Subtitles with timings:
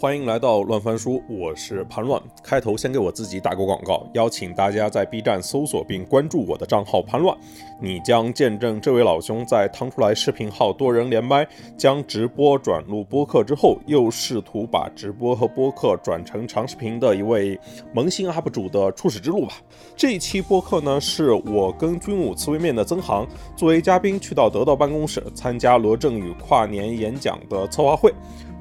[0.00, 2.22] 欢迎来到乱翻书，我是潘乱。
[2.40, 7.36] 开头先给我自己打个广告，邀请大家在 B 站搜索并关注我的账号潘乱，
[7.80, 11.44] 你将见证这位老兄在腾出来视频号多人连麦，
[11.76, 17.58] 将直播转入播客之后，又试图把直播和播客转成长视频的一位
[17.92, 19.54] 萌新 UP 主的初始之路吧。
[19.96, 23.26] 这一期播客呢，是我跟军武刺猬面的曾航
[23.56, 28.14] 作为嘉宾去到得到办公室参加罗振宇跨年演讲的策划会。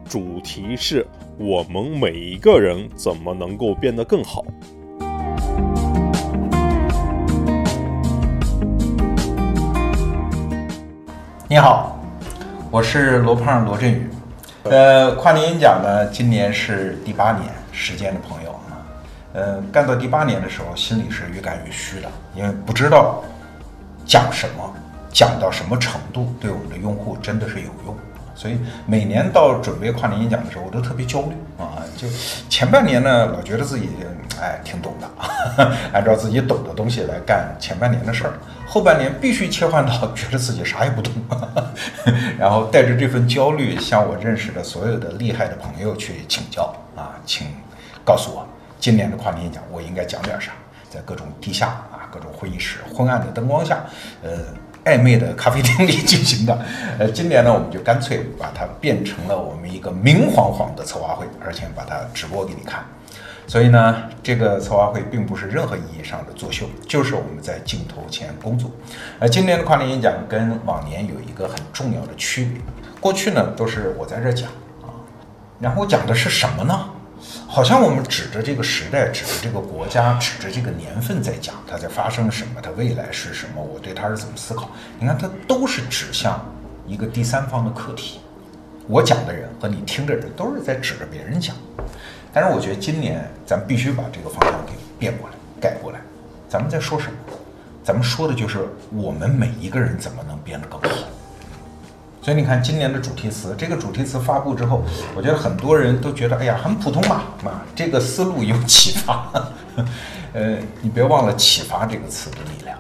[0.08, 1.06] 主题是
[1.38, 4.46] 我们每一个人怎么能够变得更好。
[11.50, 12.00] 你好，
[12.72, 14.10] 我是罗胖罗振宇。
[14.64, 18.84] 呃，跨年演讲呢，今年是第八年时间的朋友啊。
[19.34, 23.24] 呃，干到第八年的时候，心里是越干越虚的，因为不知道
[24.06, 24.74] 讲什么，
[25.10, 27.96] 讲到什么程度，对我们的用户真的是有用。
[28.38, 31.82] 所以每年到准备跨年演讲的时候，我都特别焦虑啊！
[31.98, 32.08] 就
[32.48, 33.90] 前半年呢，老觉得自己
[34.40, 35.10] 哎挺懂的，
[35.92, 38.32] 按照自己懂的东西来干前半年的事儿；
[38.68, 41.12] 后半年必须切换到觉得自己啥也不懂，
[42.38, 47.48] 然后带着这份焦虑向我认识的所有的厉害的朋友去请教啊，请
[48.06, 48.48] 告诉我
[48.80, 50.52] 今年的跨年演讲我应该讲点啥，
[50.92, 53.84] 在各种地下啊、各种会议室昏暗的灯光下，
[54.22, 54.30] 呃。
[54.88, 56.58] 暧昧的咖啡厅里进行的，
[56.98, 62.86] 呃，今年呢，我们就干脆把它变成了我们一个明晃晃的策划会，而且把它直播给你看。
[63.46, 68.72] 所以呢，这个策划会并不是任何意义上的作秀，就是我们在镜头前工作。
[69.20, 72.62] 呃今年的跨年演讲跟往年有一个很重要的区别，
[73.02, 74.50] 过去呢都是我在这讲
[74.82, 74.88] 啊，
[75.60, 76.90] 然后讲的是什么呢？
[77.48, 84.70] 好像我们指着这个时代，指着这个国家，指着这个年份在讲它在发生什么，它未来是什么，我对它是怎么思考？
[85.00, 86.44] 你看，它都是指向
[86.86, 88.20] 一个第三方的课题。
[88.88, 91.56] 我讲的人和你听的人都是在指着别人讲。
[92.34, 96.00] 但是我觉得今年咱必须把这个方向给变过来、改过来。
[96.48, 97.18] 咱们在说什么？
[97.84, 101.08] 咱们说的就是我们每一个人怎么能变得更好。
[102.28, 104.84] 所以你看，今年的主题词，这个主题词发布之后，
[105.16, 109.32] 我觉得很多人都觉得，哎呀，很普通嘛，啊，这个思路有启发。
[110.36, 112.78] 呃，你别忘了“启发”这个词的力量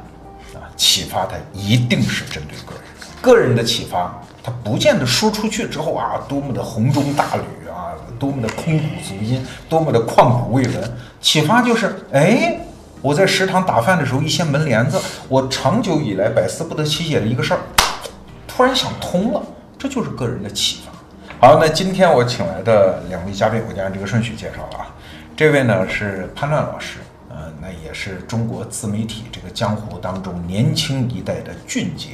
[0.53, 2.83] 啊，启发它一定是针对个人，
[3.21, 10.93] 个人的启发，它不见得说出去之后啊，多么的红中大吕啊，多么的空谷足音，多么的旷古未闻。
[11.21, 12.59] 启发就是，哎，
[13.01, 17.61] 我在食堂打饭的时候，一掀门帘子，我长久以来百思不得其解的一个事儿。
[18.57, 19.43] 突然想通了，
[19.77, 21.47] 这就是个人的启发。
[21.47, 24.95] 好，那今天我请来的两位嘉宾，我就按这个顺序介绍了啊。
[25.35, 26.97] 这位呢是潘乱老师，
[27.29, 32.13] 呃，那也是中国自媒体这个江湖当中年轻一代的俊杰。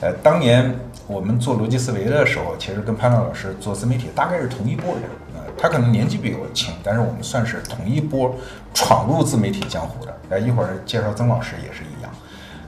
[0.00, 0.76] 呃，当年
[1.06, 5.04] 我们做逻辑思维的时候，其实跟潘乱老师做自媒体大概是同一波人。
[5.36, 8.34] 呃，他可能年纪比我轻，但是我们算是同一波
[8.74, 10.12] 闯入自媒体江湖的。
[10.30, 12.10] 呃，一会儿介绍曾老师也是一样。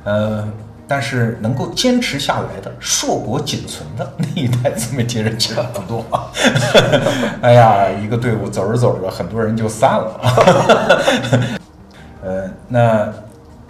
[0.04, 0.48] 呃。
[0.88, 6.02] 但是能够坚持下来的、硕果仅存的 那一代自媒体人其实不多。
[7.42, 11.58] 哎呀，一个队伍走着走着，很多人就散了。
[12.24, 13.12] 呃，那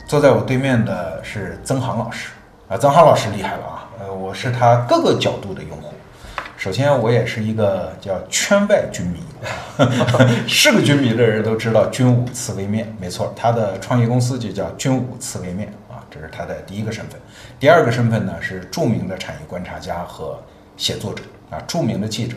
[0.07, 2.31] 坐在我对面的是曾航老师
[2.69, 3.89] 啊，曾航老师厉害了啊！
[4.01, 5.93] 呃，我是他各个角度的用户。
[6.57, 9.21] 首先，我也是一个叫圈外军迷，
[10.47, 15.73] 是个军迷的人都知道军武刺猬面，没错，他的创业公司就叫军武刺猬面。
[16.11, 17.21] 这是他的第一个身份，
[17.61, 20.39] 第二个身份呢是著名的产业观察家和
[20.77, 22.37] 写作者啊，著名的记者。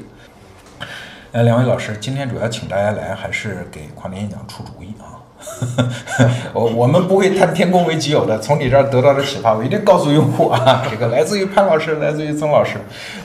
[1.32, 5.24] 呃，两位老师，今天主要请大家来，还是给跨年演讲出主意啊？
[6.54, 12.78] 我我们不会谈天宫为己有的，从你这儿得到的启发，我一定告诉用户啊，这个来自于潘老师，来自于曾老师。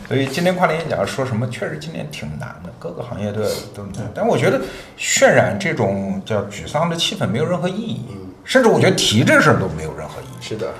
[0.09, 3.43] 所以今天跨年演讲说什么，确实今年挺难的，各个行业都
[3.75, 4.09] 都难。
[4.15, 4.61] 但我觉得
[4.97, 8.07] 渲染这种叫沮丧的气氛没有任何意义。
[8.47, 10.41] 甚至我觉得提这事儿都没有任何意义。
[10.41, 10.73] 是的，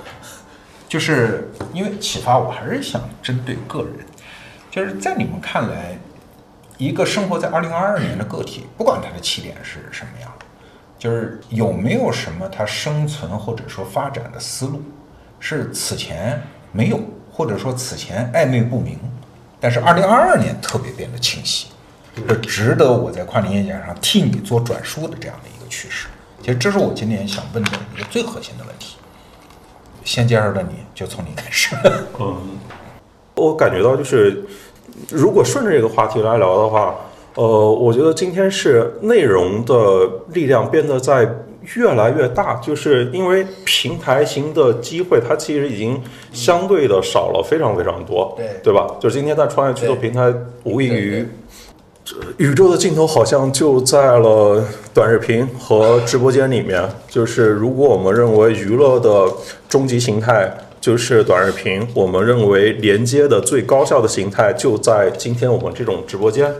[0.87, 3.93] 就是因为启发，我还是想针对个人，
[4.71, 5.97] 就是在你们看来，
[6.77, 10.31] 一个生活在二零二二年的个体，不管他的起点是什么样，
[10.97, 14.81] 就是有没有什么他生存或者说发展的思路，
[15.39, 16.41] 是此前
[16.71, 16.99] 没有，
[17.29, 18.97] 或者说此前暧昧不明，
[19.59, 21.67] 但是二零二二年特别变得清晰，
[22.27, 26.07] 这值得我在跨年演讲上替你做转述的这样的一个趋势。
[26.47, 28.95] 其实这是我今年想问的一个最核心的问题。
[30.05, 31.75] 先介绍的你就从你开始。
[32.21, 32.37] 嗯，
[33.35, 34.45] 我感觉到就是，
[35.09, 36.95] 如果顺着这个话题来聊的话，
[37.35, 41.29] 呃，我觉得今天是内容的力量变得在
[41.75, 46.01] 越来越大，就是因为平台型的机会，它其实已经
[46.31, 48.87] 相对的少了非常非常多，对对吧？
[49.01, 50.33] 就是今天在创业去做平台，
[50.63, 51.27] 无异于。
[52.37, 54.63] 宇宙的尽头好像就在了
[54.93, 56.81] 短视频和直播间里面。
[57.09, 59.31] 就是如果我们认为娱乐的
[59.67, 66.53] 终极形态就是短视频，我们认为连接的最高效的形态就在今天我们这种直播间。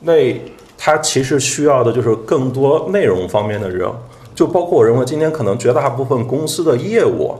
[0.00, 0.40] 那
[0.78, 3.86] 它其实需要的就是更多内容方面的人，
[4.34, 7.38] 就包括我认为今天可能绝大部分公司的业务。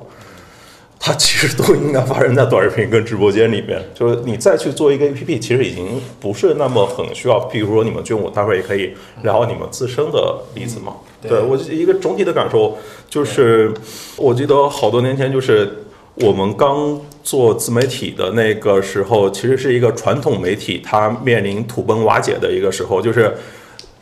[1.02, 7.40] 它其实都应该发生在短视频跟直播间里面， 就是你再去做一个 APP，其实已经不是那么很需要。
[7.50, 8.92] 譬如说你们军武，待会儿也可以
[9.22, 10.92] 聊你们自身的例子嘛。
[11.22, 12.76] 对我一个总体的感受
[13.08, 13.72] 就是，
[14.18, 15.84] 我记得好多年前就是
[16.16, 23.34] 我们刚做自媒体的那个时候，其实是一个传统媒体它面临土崩瓦解的一个时候，就是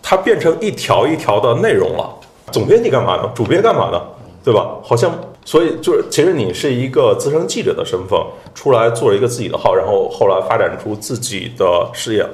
[0.03, 2.13] 它变成一条一条的内容了。
[2.51, 3.31] 总编辑干嘛呢？
[3.37, 4.03] 主编干嘛呢？
[4.43, 4.77] 对吧？
[4.83, 5.17] 好像。
[5.49, 8.21] 所以就是，其实你是一个资深记者的身份，
[8.55, 12.29] 出来做一个自己的号，然后后来发展出自己的事业。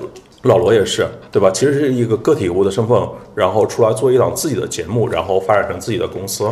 [0.45, 1.51] 老罗也是，对吧？
[1.51, 3.01] 其实是一个个体户的身份，
[3.35, 6.49] 然后出来做一档自己的节目，然后发展成自己的公司。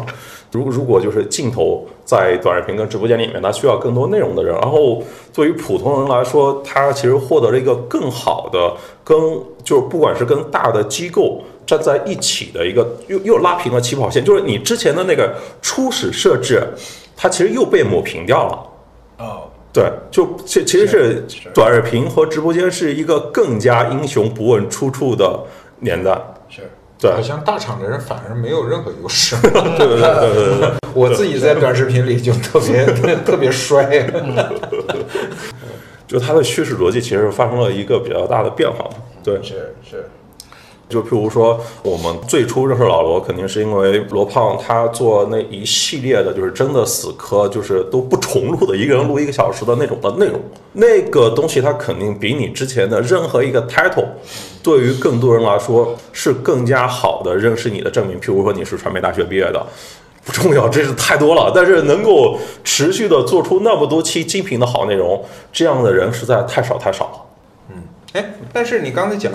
[0.50, 4.54] 如如果就是镜头在短视频跟直播间里面，他需要更多内容的人。
[4.54, 5.02] 然后
[5.32, 8.74] 对于普通人来说，他其实获得了一个更好的，
[9.04, 9.16] 跟
[9.64, 11.42] 就是不管是跟大的机构。
[11.64, 16.60] 站在一起的一个又又拉平了起跑线，就是你之前的那个初始设置，
[17.16, 19.24] 它其实又被抹平掉了。
[19.24, 21.24] 哦，对，就其其实是
[21.54, 25.40] 短视频和直播间是一个更加英雄不问出处的
[25.80, 26.12] 年代。
[26.48, 26.60] 是，
[26.98, 29.34] 对，好像大厂的人反而没有任何优势。
[29.40, 32.84] 对对对对对，我自己在短视频里就特别
[33.24, 34.06] 特别衰。
[36.06, 38.86] 就它的叙事逻辑其实发生了一个比较大的变化。
[39.24, 40.06] 对，是是。
[40.92, 50.38] 就譬如说，我们最初认识老罗，肯定是因为罗胖他做那一系列的，就是真的死磕，就是都不重录的，一个人录一个小时的那种的内容。
[50.74, 54.04] 那个东西，它肯定比你之前的任何一个 title，
[54.62, 58.20] 对于更多人来说是更加好的认识你的证明。
[58.20, 59.66] 譬如说，你是传媒大学毕业的，
[60.26, 61.50] 不重要，这是太多了。
[61.54, 67.12] 但是能够持续的做出那么多期精品的好内容，这样的人实在太少太少了。
[67.70, 69.32] 嗯，哎，但是你刚才讲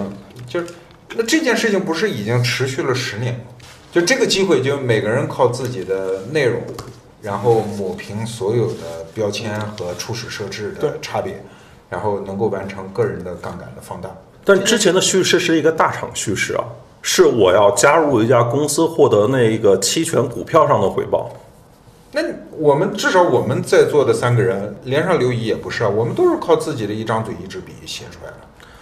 [0.47, 0.67] 就是。
[1.15, 3.39] 那这件事情不是已经持续了十年吗？
[3.91, 6.61] 就这个机会，就每个人靠自己的内容，
[7.21, 11.41] 然后抹平所有的标签和初始设置的差别，
[11.89, 14.09] 然后能够完成个人的杠杆的放大。
[14.43, 16.63] 但之前的叙事是一个大厂叙事啊，
[17.01, 21.31] 是我要加入一家公司获得那个期权股票上的回报。
[22.11, 22.21] 那
[22.51, 28.37] 我们至少我们在座的三个人，连上刘怡也不是啊，我们都是靠自己的一张嘴一支笔写出来的。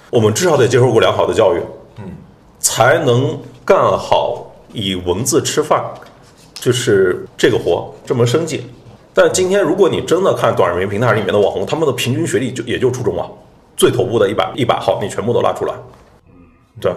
[0.10, 1.62] 我们至少得接受过良好的教育。
[2.76, 5.82] 才能干好以文字吃饭，
[6.56, 8.66] 就是这个活这门生计。
[9.14, 13.30] 但今天如果你真的看短视频平台里面的网红，他们的平均学历就也就初中啊，
[13.78, 15.74] 最头部的一百一百号你全部都拉出来。
[16.28, 16.36] 嗯
[16.82, 16.92] 对，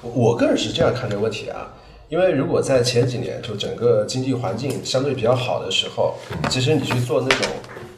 [0.00, 1.74] 我个人是这样看这个问题啊，
[2.08, 6.14] 因为如果在前几年就整个经济环境相对比较好的时候，
[6.48, 7.48] 其实你去做那种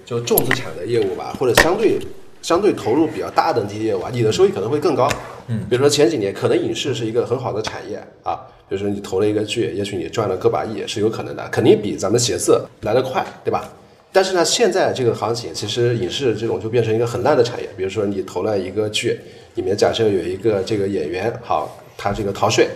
[0.06, 1.98] 就重资产的业务吧，或者相对。
[2.42, 5.08] 相对投入比较大的那些业务啊，你的收益可能会更高。
[5.48, 8.38] 嗯，比如说前几年可能影视是一个很好的产业啊，
[8.68, 13.68] 比如说你投了一个剧，也许你赚了个把亿是有可能的，肯定比咱们写字来得快，对吧？
[14.12, 17.68] 但是呢，现在这个行情其实影视这种就变成一个很烂的产业。
[17.76, 19.18] 比如说你投了一个剧，
[19.54, 22.68] 里面假设有一个这个演员好，他这个逃税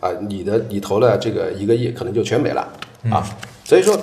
[0.00, 2.68] 啊，你的你投了这个一个亿，可能就全没了
[3.10, 3.24] 啊。
[3.64, 3.96] 所以说。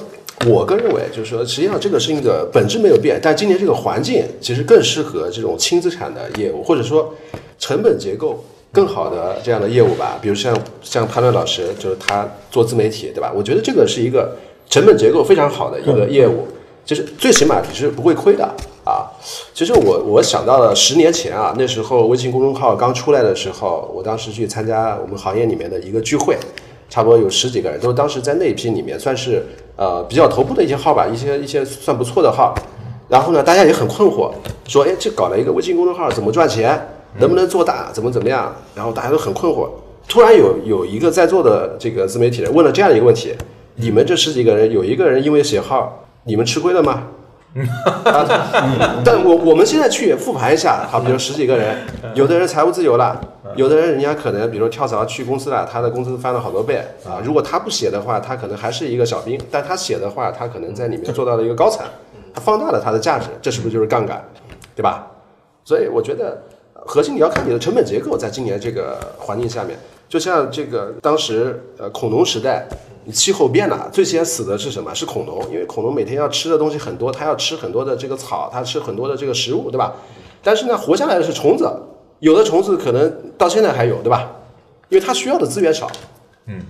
[0.47, 7.13] 我个人认为，就是说，实际上这个事情的本质没有变，但今年这个环境其实更适合这种轻资产的业务，或者说
[7.57, 10.19] 成本结构更好的这样的业务吧。
[10.21, 13.31] 比如像像潘乱老师，就是他做自媒体，对吧？
[13.33, 14.35] 我觉得这个是一个
[14.69, 16.47] 成本结构非常好的一个业务，
[16.83, 18.43] 就是最起码你是不会亏的
[18.83, 19.07] 啊。
[19.53, 26.35] 其实我我想到了十年前啊，那时候微信公众号刚出来的时候，我当时去参加我们行业里面的一个聚会。
[26.89, 29.43] 差不多有十几个人，都是当时在那一批里面算是
[29.75, 32.53] 呃比较头部的一些号吧，一些一些算不错的号。
[33.09, 34.31] 然后呢，大家也很困惑，
[34.65, 36.79] 说，哎，这搞了一个微信公众号，怎么赚钱？
[37.19, 37.91] 能不能做大？
[37.91, 38.51] 怎么怎么样？
[38.73, 39.67] 然后大家都很困惑。
[40.07, 43.35] 突然有有一个在座的这个自媒体人问了这样一个问题：
[43.75, 47.03] 你们这十几个人有一个人因为写号，你们吃亏了吗？
[49.05, 51.77] 但我我们现在去复盘一下，好，比如十几个人，
[52.15, 53.19] 有的人财务自由了。
[53.55, 57.21] 有的人，人家可能，比如跳槽去公司了，他的工资翻了好多倍啊。
[57.23, 61.85] 如果他不写的话，他可能还是一个小兵；但他写的话，他可能在里面做到了一个高层，
[62.33, 64.23] 他放大了他的价值，这是不是就是杠杆，
[64.75, 65.05] 对吧？
[65.63, 66.41] 所以我觉得，
[66.73, 69.77] 核心你要看你的成本结构，在今年这个环境下面，
[70.09, 74.93] 就像这个当时呃恐龙时代，你气候变了，最先死的是什么？
[74.93, 79.93] 是恐龙，因为恐龙每天要吃的东西很多，它要吃很多的这个草，它吃很多的这个食物，对吧？
[80.41, 81.69] 但是呢，活下来的是虫子。
[82.19, 84.31] 有的虫子可能到现在还有，对吧？
[84.89, 85.91] 因为它需要的资源少。
[86.45, 86.61] 嗯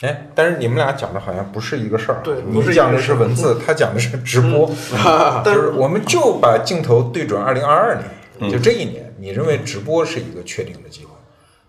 [0.00, 2.22] 哎，但是你们俩讲的好像不是一个事儿。
[2.24, 4.70] 对你不是讲的是文字，他讲的是直播。
[5.44, 8.02] 但是我们就把镜头对准二零二二
[8.38, 11.10] 年，就这一年，你认为直播是一个确定的机会？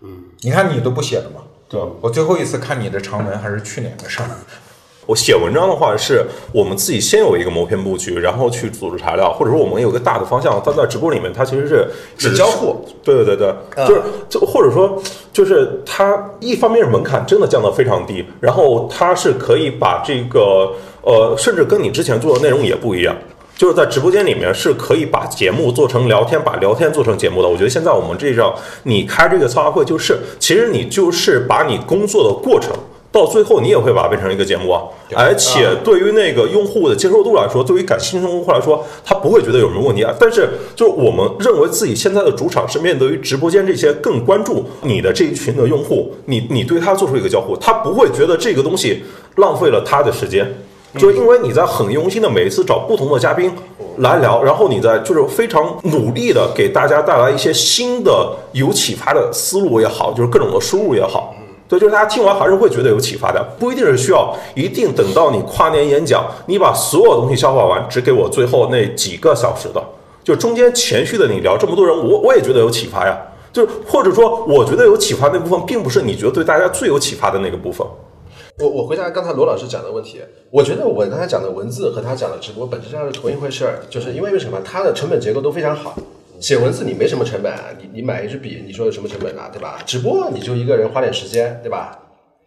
[0.00, 1.41] 嗯，你看你都不写了吗？
[1.72, 4.28] 对我最后一次看你的长文还是去年的事儿。
[5.04, 10.62] 我写文章的话，是我们自己先有一个谋篇布局，然后去组织材料，或者说我们有个大的方向。
[10.64, 12.86] 但在直播里面，它其实是只交互。
[13.02, 15.02] 对对对对，嗯就是就或者说
[15.32, 23.12] 就是它一方面是门槛真的降得非常低，然后它是可以把这个呃，甚至跟你之前做的内容也不一样。
[23.62, 27.48] 就是在直播间里面是可以把节目做成聊天，把聊天做成节目的。
[27.48, 28.52] 我觉得现在我们这种
[28.82, 32.72] 你开这个策划会，就是其实你就是把你工作的过程。
[33.12, 34.82] 到最后，你也会把它变成一个节目啊，
[35.14, 40.12] 而且对于那个用户的接受度来说，对于感兴趣的用户来说，他不会觉得有什么问题啊。
[40.18, 49.04] 但是，就是我们认为自己现在的主场是面对于直播间这些更关注你的这一群的用户，你你对他做出一个交互，他不会觉得这个东西
[49.36, 50.52] 浪费了他的时间。
[50.98, 53.50] 就是因为你在很用心的每一次找不同的嘉宾
[53.98, 61.34] 来聊，然后你在就是非常努力的给大家带来一些新的有启发的思路也好，就是各种的输入也好，
[61.66, 69.82] 对，就是大家听完还是会觉得有启发的，不一定是需要一定等到你跨年演讲，你把所有东西消化完，只给我最后那几个小时的，
[70.22, 73.18] 就中间前续的你聊这么多人，我我也觉得有启发呀。
[73.52, 77.86] 就是或者说，我觉得有启发那部分，并不是你觉得对大家最有启发的那个部分。
[78.58, 85.96] 我我回答刚才罗老师讲的问题，我觉得我刚才讲的文字和他讲的直播本质上是同一回事儿，就是因为为什么它的成本结构都非常好。
[86.38, 89.78] 写文字你没什么成本啊，你你买一支笔，你说有什么成本啊，对吧？
[89.86, 91.98] 直播你就一个人花点时间，对吧？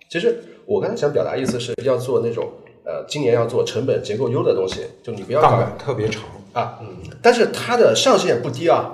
[0.09, 2.51] 其实我刚才想表达意思是要做那种
[2.83, 6.87] 呃，今年要做成本结构优的东西，就你不要搞杠杆特别长，啊，嗯
[7.21, 8.91] 但是它的上限不低啊。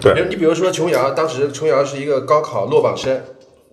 [0.00, 3.20] 对比如你比如说琼瑶，当时琼瑶是一个高考落榜生，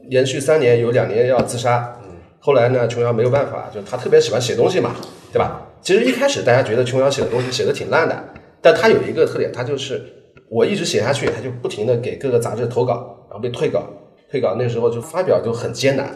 [0.07, 1.98] 连续三年有两年要自杀。
[2.39, 4.95] 后来呢，琼瑶没有办法，就她特别喜欢写东西嘛，
[5.31, 5.67] 对吧？
[5.81, 8.23] 其实一开始大家觉得琼瑶写的东西写的挺烂的，
[8.61, 10.01] 但她有一个特点，她就是
[10.49, 13.83] 我一直写下去，她就不停的给各个杂志投稿，然后被退稿，
[14.31, 16.09] 退稿那时候就发表就很艰难，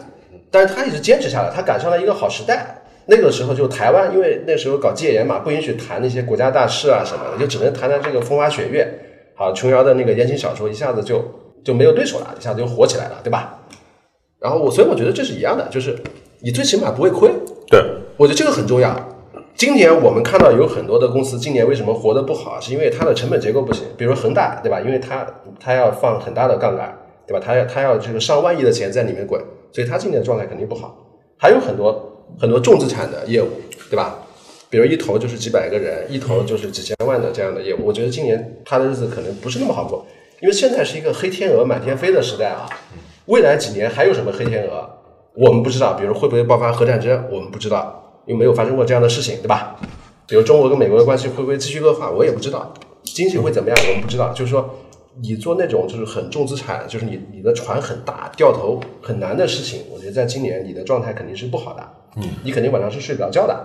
[0.50, 2.80] 但是她一直坚持下来，她赶上了一个好时代。
[3.06, 8.88] 那个时候就台湾，因为那时候搞戒严嘛，不允许谈那些国家大事啊什么的，就只能谈谈这个风花雪月。
[9.34, 11.22] 好，琼瑶的那个言情小说一下子就
[11.62, 13.60] 就没有对手了，一下子就火起来了，对吧？
[14.44, 15.96] 然后我所以我觉得这是一样的，就是
[16.40, 17.30] 你最起码不会亏，
[17.70, 17.82] 对，
[18.18, 18.94] 我觉得这个很重要。
[19.56, 23.84] 今年我们看到有很多的公司，今年为什么活得不好，是因为它的成本结构不行。
[23.96, 24.82] 比如恒大，对吧？
[24.82, 25.26] 因为它
[25.58, 26.94] 它要放很大的杠杆，
[27.26, 27.42] 对吧？
[27.42, 29.40] 它要它要这个上万亿的钱在里面滚，
[29.72, 30.94] 所以它今年的状态肯定不好。
[31.38, 33.48] 还有很多很多重资产的业务，
[33.88, 34.18] 对吧？
[34.68, 40.04] 比如一投就是几百个人，一投就是几千万的这样的业务，我觉得今年他的日子可能不是那么好过，
[40.42, 42.68] 因为现在是一个黑天鹅满天飞的时代啊。
[43.26, 44.86] 未来几年还有什么黑天鹅，
[45.34, 45.94] 我们不知道。
[45.94, 49.76] 比如会不会爆发核战争，我们不知道，因为没有发生过这样的事情，对吧？
[50.26, 52.72] 比如中国跟美国的关系会不会继续恶化，我也不知道。
[53.02, 54.32] 经济会怎么样，我们不知道。
[54.32, 54.74] 就是说，
[55.22, 61.82] 你做那种就是很重资产，就是你你的船很大，掉头很难的事情，我觉得在今年你的状态肯定是不好的。
[62.16, 63.58] 嗯，你肯定晚上是睡不着觉的。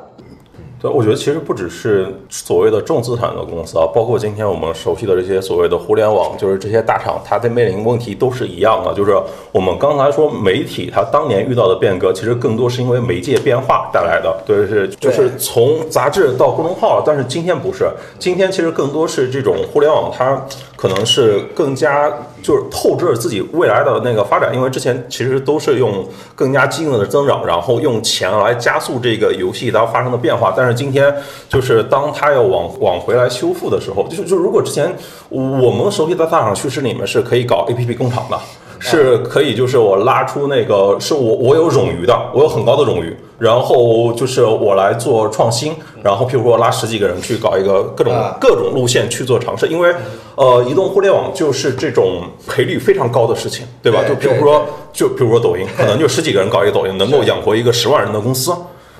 [0.81, 8.93] 对，我觉得其实不只是所谓的重资产的公司啊，包括今天我们熟悉的这些所谓的互联网，就是这些大厂，它在面临问题都是一样的。
[8.93, 9.13] 就是
[9.51, 14.33] 我们刚才说媒体它当年遇到的变革，其实更多是因为媒介变化带来的。
[14.45, 20.41] 对，是就是从杂志到公众号了，但是今天不是，今天其实更多是这种互联网，它
[20.79, 22.09] 可能是更加
[22.41, 30.79] 就是透支了自己未来的那个发展，因为之前其实都是用更加激进的增长，然后用钱来加速这个游戏它发生的变化，但是。
[30.79, 31.13] 今天
[31.49, 34.95] 就是当它要往往回来修复的时候，就是就如果之前
[35.27, 38.39] 我们熟悉的大厂趋势里面是可以搞 A P P 工厂的，
[38.79, 49.93] 是可以就是我拉出那个是我我有冗余的，我有很高的冗余，然后就是我来做创新，然后譬如说拉十几个人去搞一个各种各种路线去做尝试，因为
[50.35, 54.07] 呃移动互联网就是这种赔率非常高的事情，对吧？
[54.07, 58.53] 就比如说就比如说抖音，可能就十几个人搞一个抖音，能够养活一个十万人的公司。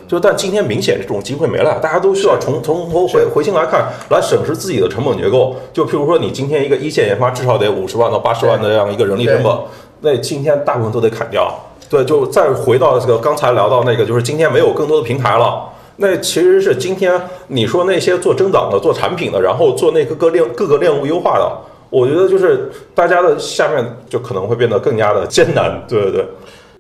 [0.10, 5.56] 就但今天明显这种机会没了，大家都需要从从头回回心来看，来审视自己的成本结构。
[5.72, 9.56] 就譬如说，你今天一个一线研发至少得五十万到八十万的这样一个人力成本，
[10.02, 11.54] 那今天大部分都得砍掉。
[11.88, 15.70] 对，就再回到这个刚才聊到那个，就是今天没有更多的平台了。
[15.98, 17.14] 那其实是今天
[17.46, 21.52] 你说那些做增长的、做产品的，然后做那个各链各个链路优化的，
[21.92, 25.80] 我觉得就是大家的下面就可能会变得更加的艰难。
[25.88, 26.26] 对对对。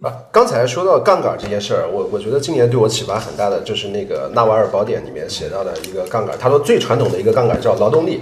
[0.01, 6.37] 啊，刚才说到杠杆这件事儿，我我觉得今年对我启发很大的就是那个《纳瓦尔宝典》里面写到的一个杠杆。
[6.39, 8.21] 他说最传统的一个杠杆叫劳动力。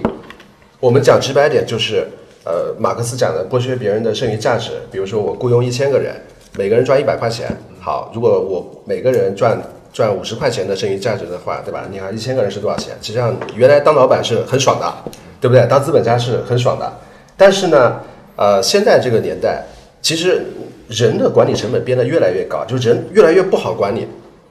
[0.80, 2.04] 我们讲直白点就是，
[2.44, 6.16] 呃，马克思讲的剥削别人的剩余价值，比如说我雇佣一千个人，
[6.56, 7.46] 每个人赚一百块钱，
[7.80, 11.86] 好，如果我每个人赚赚五十块钱的剩余价值的话，对吧？
[11.88, 12.96] 你看一千个人是多少钱？
[13.00, 14.92] 实际上原来当老板是很爽的，
[15.40, 15.64] 对不对？
[15.68, 16.92] 当资本家是很爽的，
[17.36, 18.00] 但是呢，
[18.34, 19.64] 呃，现在这个年代，
[20.02, 20.44] 其实
[20.88, 24.06] 人的管理成本变得越来越高，就是人越来越不好管理。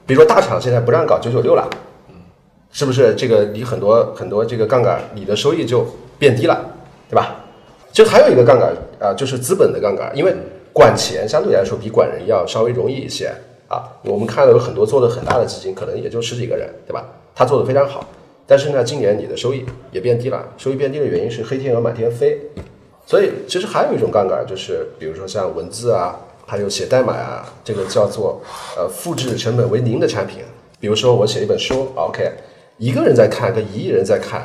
[0.06, 1.68] 比如说大厂现在不让搞九九六了，
[2.72, 3.14] 是不是？
[3.14, 5.86] 这个你很多很多这个杠杆，你的收益就
[6.18, 6.64] 变低了，
[7.10, 7.36] 对吧？
[7.92, 10.34] 就还有一个杠杆啊、就是资本的杠杆，因为
[10.72, 13.32] 管钱相对来说比管人要稍微容易一些
[13.66, 13.84] 啊。
[14.04, 17.04] 我们看到有很多做的很大的基金，可能也就十几个人，对吧？
[17.34, 18.06] 他做的非常好，
[18.46, 20.44] 但是呢，今年你的收益也变低了。
[20.56, 22.38] 收益变低的原因是黑天鹅满天飞，
[23.06, 26.18] 所以其实还有一种杠杆，就是比如说像文字啊，
[26.50, 28.40] 还有写代码啊，这个叫做
[28.74, 30.38] 呃复制成本为零的产品。
[30.80, 32.32] 比如说我写一本书，OK，
[32.78, 34.44] 一个人在看跟一亿人在看，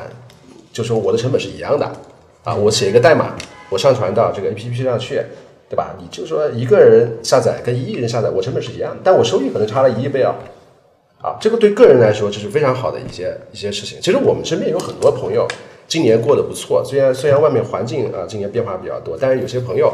[0.70, 1.90] 就说我的成本是一样的
[2.42, 2.54] 啊。
[2.54, 3.34] 我写一个代码，
[3.70, 5.22] 我上传到这个 APP 上去，
[5.70, 5.96] 对吧？
[5.98, 10.34] 你就说一个人下载跟一亿人下载，我成本是一样，但我收益可能差了一亿倍啊。
[11.22, 13.98] 啊，这个对个人来说这是非常好的一些一些事情。
[14.02, 15.48] 其实我们身边有很多朋友
[15.88, 19.90] 今年过得不错，虽然虽然外面环境啊今年变化比较多，但是有些朋友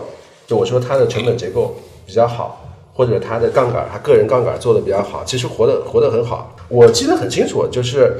[0.49, 1.77] 就我说他的成本结构
[2.11, 2.61] 比较好，
[2.93, 6.57] 或者他的杠杆他个人杠杆做的比较好，其实活得活得很好。
[6.69, 8.17] 我记得很清楚，就是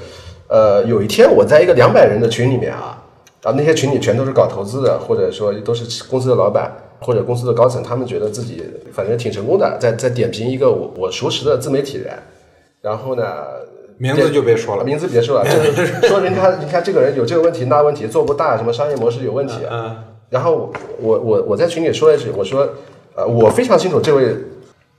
[0.47, 3.03] 呃有一天我在一个两百人的群里面啊，
[3.43, 12.13] 啊那些群里全都是搞投资的，或者说都是公司的老板或者公司的高层，他们觉得自己反正挺成功的，在在点评一个我我熟识的自媒体人。
[12.81, 13.25] 然后呢，
[13.99, 14.85] 名字就别说了。
[14.85, 19.57] 名字别说了， 就是说人家你看这个人有这个问题那问题做不大，什么商业模式有问题。
[19.69, 19.97] 嗯。
[20.31, 22.69] 然后我我我在群里说了一句，我说
[23.15, 24.37] 呃我非常清楚这位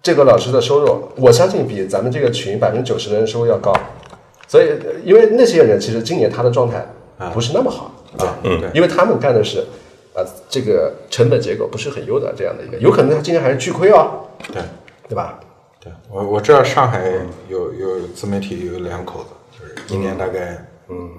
[0.01, 3.73] 这个老师的收入，我相信比咱们这个群百分之九十的人收入要高。
[4.47, 4.67] 所以
[5.05, 6.85] 因为那些人其实今年他的状态
[7.33, 9.59] 不是那么好啊，嗯，因为他们干的是
[10.13, 10.19] 啊
[10.49, 14.61] 这个成本结构不是很优的这样的一个，有可能他今年还是巨亏哦，对
[15.07, 15.39] 对吧？
[15.79, 17.11] 对我我知道上海
[17.47, 21.09] 有有自媒体有两口子，就是一年大概嗯，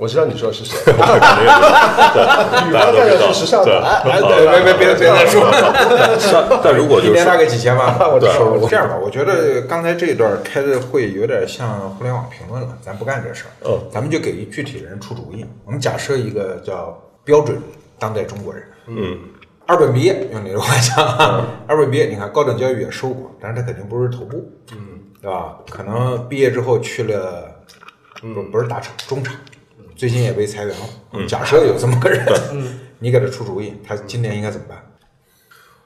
[0.00, 5.44] 我知道你说的是谁，肯定是女方干的是时尚的，哎，对，别别别别再说。
[5.50, 5.60] 了。
[6.50, 8.66] 但但如果就是一年大概几千万，我知道收入。
[8.66, 15.44] 这样吧，我觉得刚才这一段开的会有点像互联网评论了，咱不干这事儿，嗯，咱们就给一具体人出主意。
[15.66, 17.60] 我们假设一个叫标准
[17.98, 19.18] 当代中国人，嗯，
[19.66, 21.06] 二本毕业，用你的话讲。
[21.06, 24.78] 啊， 二本毕业，你看高等教育也受过，但是他肯定不是头部，嗯，
[25.20, 25.56] 对吧？
[25.68, 27.54] 可能毕业之后去了，
[28.22, 29.34] 不不是大厂，中厂，
[30.00, 31.26] 最近也被裁员了。
[31.26, 32.24] 假设有这么个人，
[33.00, 34.82] 你给他出主意，他今年应该怎么办？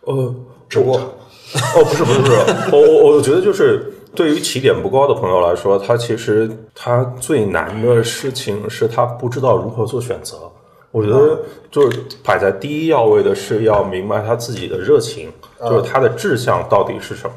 [0.02, 0.32] 呃，
[0.68, 0.96] 直播。
[0.96, 2.32] 哦，不是不是不是，
[2.70, 10.48] 我我我觉得就是对于起点不高的朋友来说，他其实他最难的事情是他不知道如何做选择。
[10.92, 11.40] 我觉得
[11.72, 17.34] 就是摆在第一要位的是要明白他自己的热情，就是他的志向到底是什么。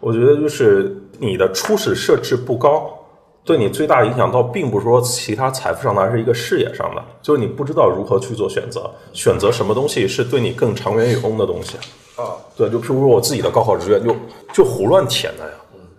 [0.00, 3.03] 我觉得就是你的初始设置不高，
[3.44, 11.76] 对你最大影响倒并不是说其他财富上的，而是一个视野上的，就是你不知道如何去做选择，选择什么东西是对你更长远有用的东西。
[12.16, 14.16] 啊，对，就譬如说我自己的高考志愿就
[14.52, 15.50] 就胡乱填的呀，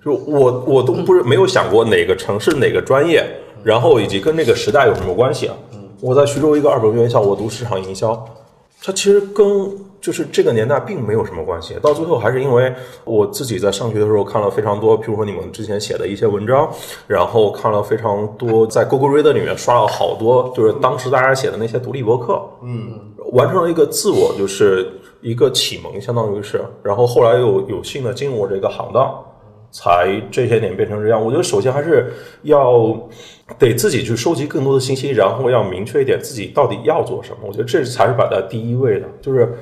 [0.04, 3.24] 就我我都不是没有想过哪个城市哪个专业，
[3.64, 5.56] 然后以及跟那个时代有什么关系啊？
[6.02, 8.12] 我在徐州一个二本院校，我读市场营销，
[8.86, 9.46] 它其实跟
[10.00, 11.76] 就是这个年代并没有什么关系。
[11.82, 12.72] 到最后还是因为
[13.04, 16.72] 我自己在上学的时候看了非常多，譬如说你们之前写的一些文章，
[17.08, 23.00] 然后看了非常多，在 Google Reader 里面刷了好多，就是当时大家写的那些独立博客，嗯，
[23.32, 24.88] 完成了一个自我就是
[25.22, 29.12] 一个启蒙，相当于是，然后后来又有幸的进入这个行当。
[29.72, 32.10] 才这些年变成这样，我觉得首先还是
[32.44, 32.98] 要
[33.60, 37.38] 得自己去收集更多的信息，然后要明确一点自己到底要做什么。
[37.44, 39.56] 我觉得这才是摆在第一位的，就是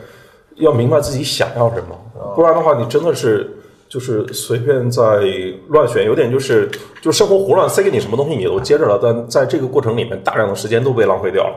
[0.55, 1.97] 要明白自己想要什么，
[2.35, 3.49] 不然的话，你真的是
[3.89, 5.19] 就是随便在
[5.67, 6.69] 乱选，有点就是
[7.01, 11.55] 就生活胡乱塞给你什么东西你都接着了，但在这个过程里面，大量的时间都被浪费掉了。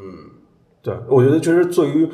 [0.00, 0.06] 嗯，
[0.82, 2.08] 对，我觉得其实对于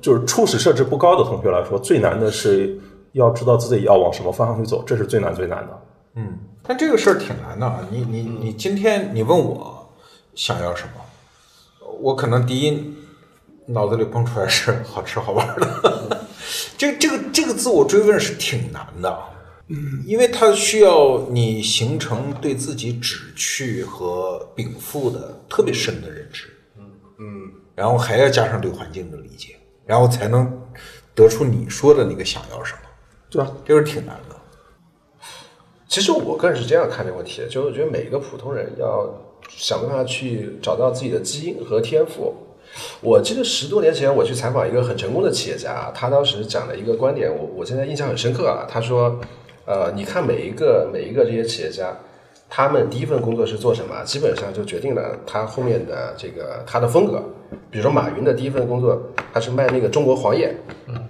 [0.00, 2.78] 就是初始设置不高的同学来说，最难的是。
[3.12, 5.82] 要知道自己要往什么方向去走，这是最难最难的。
[6.16, 7.86] 嗯，但这个事儿挺难的啊！
[7.90, 9.94] 你你你，今天你问我
[10.34, 11.00] 想要什么，
[12.00, 12.94] 我可能第一
[13.66, 16.26] 脑子里蹦出来是好吃好玩的。
[16.76, 19.18] 这这个这个自我追问是挺难的，
[19.68, 26.44] 嗯，因为它需要你形成对自己旨趣和禀赋的特别深的认知，
[26.76, 26.84] 嗯
[27.18, 30.60] 嗯，然后还要加上对环境的理解，然后才能
[31.14, 32.80] 得出你说的那个想要什么。
[33.30, 34.36] 对吧，这是挺难的。
[35.88, 39.08] 其实我个人是这样看这个问题的，就是我觉得每一个普通人要
[39.48, 42.34] 想办法去找到自己的基因和天赋，
[43.00, 48.66] 我记得十多年前我去采访一个很成功的企业家，他当时讲了一个观点，我我现在印象很深刻啊。
[48.68, 49.18] 他说，
[49.64, 51.96] 呃，你看每一个每一个这些企业家，
[52.50, 57.22] 他们第一份工作是做什么，基本上就决定了他后面的这个他的风格。
[57.70, 59.00] 比如说马云的第一份工作，
[59.32, 60.52] 他是卖那个中国黄页，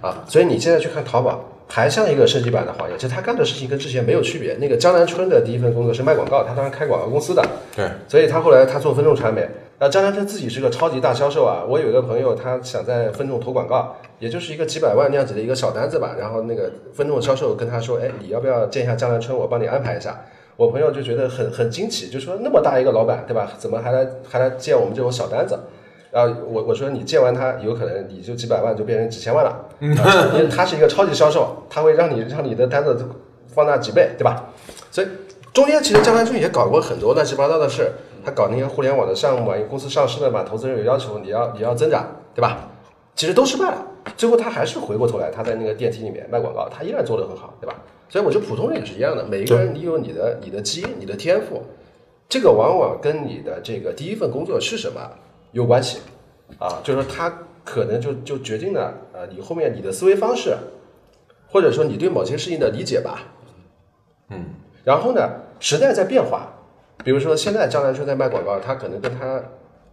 [0.01, 2.95] 啊，所以你现在去看淘宝，还像一个升级版的黄页。
[2.97, 4.55] 其实他干的事情跟之前没有区别。
[4.55, 7.43] 那个江南春的第一份工作是卖广告，他当时开广告公司的，
[7.75, 9.47] 对，所以他后来他做分众传媒。
[9.79, 11.63] 那江南春自己是个超级大销售啊！
[11.67, 16.15] 我有一个朋友，他想在分众投广告，也就是一个几百万那样子的一个小单子吧。
[16.19, 19.37] 然后那个分众销售跟他说：“哎，你要不要见一下江南春？
[19.37, 20.19] 我帮你安排一下。”
[20.57, 23.51] 我朋友就觉得很很惊奇，就说那么大一个老板，对吧？
[23.59, 25.55] 怎么还来还来见我们这种小单子？
[26.17, 32.97] 然后我我说你见完他，有可能你就几百万就变成几千万了，因为他是一个超级销售，他会让你让你的单子
[33.45, 34.45] 放大几倍，对吧？
[34.89, 35.07] 所以
[35.53, 37.91] 中间其实江南春也搞过很多乱七八糟的事。
[38.25, 42.67] 他搞那些互联网的项目公司上市了嘛，投资人有要求，你要你要增长，对吧？
[43.15, 43.85] 其实都失败了，
[44.17, 47.75] 最后他还是回过头来，他在那个电梯里面卖广告，他依然做得很好，对吧？
[48.09, 51.61] 所以我觉得普通人也是一样的，每一个人你有你的你的基因、你的天赋，
[52.27, 54.99] 这个往往跟你的这个第一份工作是什么
[55.51, 55.99] 有关系
[56.59, 57.31] 啊，就是说他
[57.63, 60.55] 可能就就决定了呃你后面你的思维方式，
[61.47, 63.23] 或者说你对某些事情的理解吧，
[64.29, 64.45] 嗯，
[64.83, 65.29] 然后呢，
[65.59, 66.53] 时代在变化。
[67.03, 69.41] 比如说，现在江南春在卖广告，他可能跟他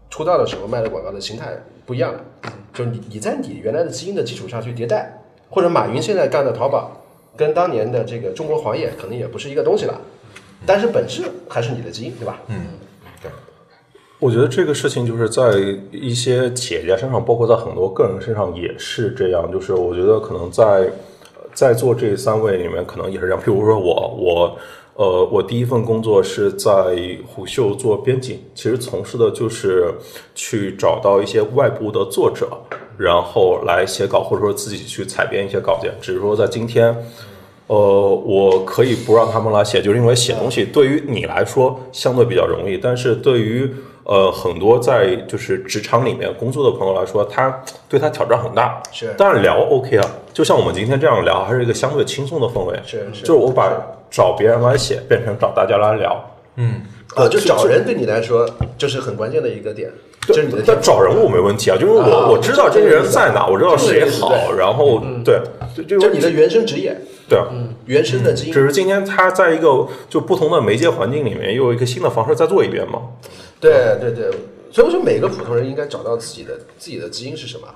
[0.08, 1.52] 出道的时候卖的广告的形态
[1.84, 2.20] 不一样了。
[2.72, 6.90] 就是你你在你原来的基因的基础上去迭代，或者马云现在干的淘宝，
[7.36, 10.00] 跟当年的这个中国黄页可能也不是一个东西了。
[10.66, 12.40] 但是本质还是你的基因，对吧？
[12.48, 12.56] 嗯，
[13.20, 13.30] 对。
[14.18, 15.54] 我觉得这个事情就是在
[15.90, 19.50] 一些企业家身上，包括在很多个人身上也是这样。
[19.52, 20.88] 就是我觉得可能在
[21.52, 23.40] 在座这三位里面，可能也是这样。
[23.40, 24.58] 譬如说我我。
[24.96, 26.96] 呃，我第一份工作是在
[27.26, 29.92] 虎嗅做编辑，其实从事的就是
[30.36, 32.48] 去找到一些外部的作者，
[32.96, 35.92] 然后来写稿，或者说自己去采编一些稿件。
[36.00, 36.96] 只是说在今天，
[37.66, 43.68] 呃，我可以不让他们来写，就是因为写东西对于你来说相对比较容易，但是对于
[44.04, 48.82] 呃很多在就是职场里面工作的朋友来说，他对他挑战很大。
[48.92, 52.78] 是，当然聊 OK 啊，就像我们今天这样聊，还是一个相对轻松的氛围。
[52.86, 53.72] 是是，就是我把。
[54.10, 56.24] 找别人来写，变成找大家来聊。
[56.54, 56.82] 嗯，
[57.16, 59.90] 呃，就找人对你来说就是很关键的一个点。
[60.24, 65.40] 就是你的但找人我没问题啊，就是我我知道这些人在哪，我知道谁好，然后对，
[65.84, 66.96] 就就你的原生职业。
[67.28, 67.48] 对啊，
[67.86, 68.52] 原生的基因。
[68.52, 73.00] 只是今天他在一个就不同的媒介环境里面，又有一个新的方式再做一遍嘛。
[73.60, 74.30] 对对对，
[74.70, 77.66] 所以我说每个普通人应该找到自己的自己的基因是什么。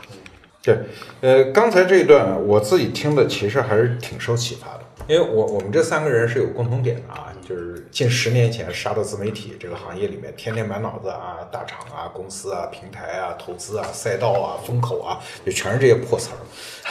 [0.63, 0.77] 对，
[1.23, 4.81] 呃，刚才这一段我自己听的其实还是挺受启发的。
[5.09, 16.39] 因为我我们这三个人是有共同点的啊，就是近十年前杀到自媒体这个行业里面，天天满脑子啊，大厂啊、公司啊、平台啊、投资啊、赛道啊、风口啊，就全是这些破词儿。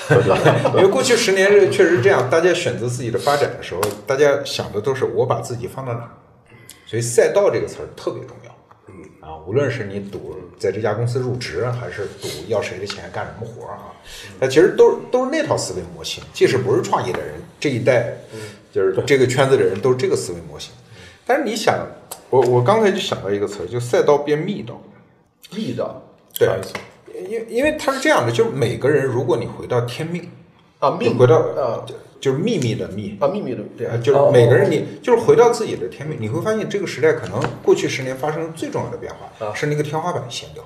[0.76, 6.10] 因为过去十年是确实这样，大家选择自己的发展的时候，大家想的都是我把自己放到哪儿，
[6.88, 8.47] 所以赛道这个词儿特别重要。
[9.48, 13.94] 啊，无论是你赌在这家公司入职，还是赌要谁的钱干什么活儿啊，
[14.40, 16.22] 那其实都是都是那套思维模型。
[16.34, 18.14] 即使不是创业的人，这一代
[18.72, 20.74] 就是这个圈子的人都是这个思维模型。
[21.26, 21.88] 但是你想，
[22.30, 24.82] 我我刚才就想到一个词，就赛道变密道。
[25.52, 26.04] 密道，
[26.38, 26.50] 对，
[27.30, 30.30] 因因为它是这样的，就是每个人，如果你回到天命
[30.80, 31.84] 啊，命回到啊。
[32.20, 40.64] 就是秘密的秘啊，秘密的对，就是每个人你就是回到自己的天命，你会发现这个时代可能过去十年发生最重要的变化是那个天花板掀掉。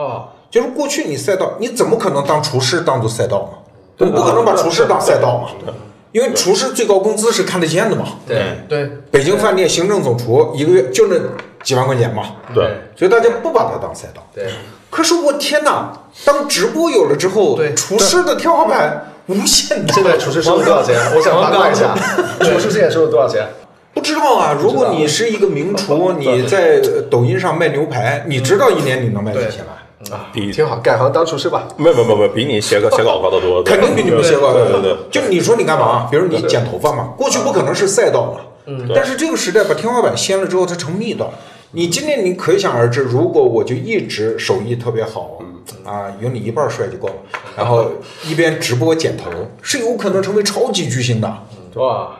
[0.00, 3.58] 啊，就是过去你赛道你怎么可能当厨师当做赛道嘛？
[3.96, 5.48] 不可能把厨师当赛道嘛？
[6.12, 8.06] 因为厨师最高工资是看得见的嘛？
[8.24, 11.16] 对对，北京饭店行政总厨一个月就那
[11.64, 12.36] 几万块钱嘛？
[12.54, 14.24] 对，所以大家不把它当赛道。
[14.32, 14.48] 对，
[14.90, 15.92] 可是我天哪，
[16.24, 19.14] 当直播有了之后，对厨师的天花板。
[19.28, 19.92] 无限的。
[19.92, 20.96] 现在厨师收入多少钱？
[21.14, 21.94] 我想八卦一下，
[22.40, 23.46] 厨师现在收入多少钱？
[23.92, 24.56] 不知道啊。
[24.58, 30.30] 如果你是一个名厨，你在抖音上卖牛排，你知道一年你能卖几千万啊？
[30.32, 31.68] 比挺好，改行当厨师吧。
[31.76, 33.62] 没没没没，比你写个 写稿高得多。
[33.62, 34.96] 肯定比你们写稿高对对。
[35.10, 36.08] 就你说你干嘛？
[36.10, 38.40] 比如你剪头发嘛，过去不可能是赛道嘛。
[38.64, 38.90] 嗯。
[38.94, 41.30] 但是这个时代把天花板掀了之后，它成密道。
[41.72, 45.38] 你今天你可想而知，如果我就一直手艺特别好。
[45.84, 47.14] 啊，有你一半帅就够了。
[47.56, 47.90] 然后
[48.26, 51.28] 一边直播剪头，是有可能成为超级巨星的。
[51.74, 52.10] 哇！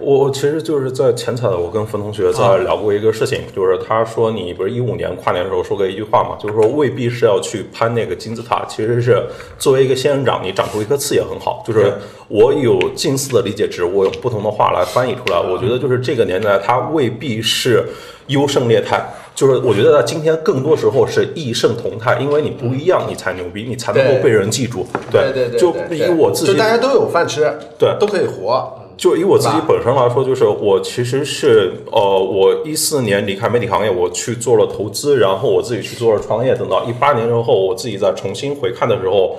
[0.00, 9.22] 我其实就是在前彩的，我跟冯同学在聊过一个事情，就是他说你不是一五年跨年的时候说过一句话嘛，就是说未必是要去攀那个金字塔，其实是
[9.58, 11.62] 作为一个仙人掌，你长出一颗刺也很好。
[11.66, 11.92] 就是
[12.28, 15.38] 我有近似的理解值，我用不同的话来翻译出来。
[15.38, 17.84] 我觉得就是这个年代，它未必是
[18.28, 19.04] 优胜劣汰。
[19.34, 24.84] 就是我觉得今天更多时候是异胜同泰，因为你不一样，你才牛逼，你才能够被人记住。
[25.12, 28.74] 对对对，就以我自己就大家都有饭吃，对都可以活。
[28.96, 39.38] 就以我自己本身来说，就是我其实是呃，我一四年离开媒体行业，我去做了投资，然后我自己去做了创业，等到一八年之后，我自己再重新回看的时候，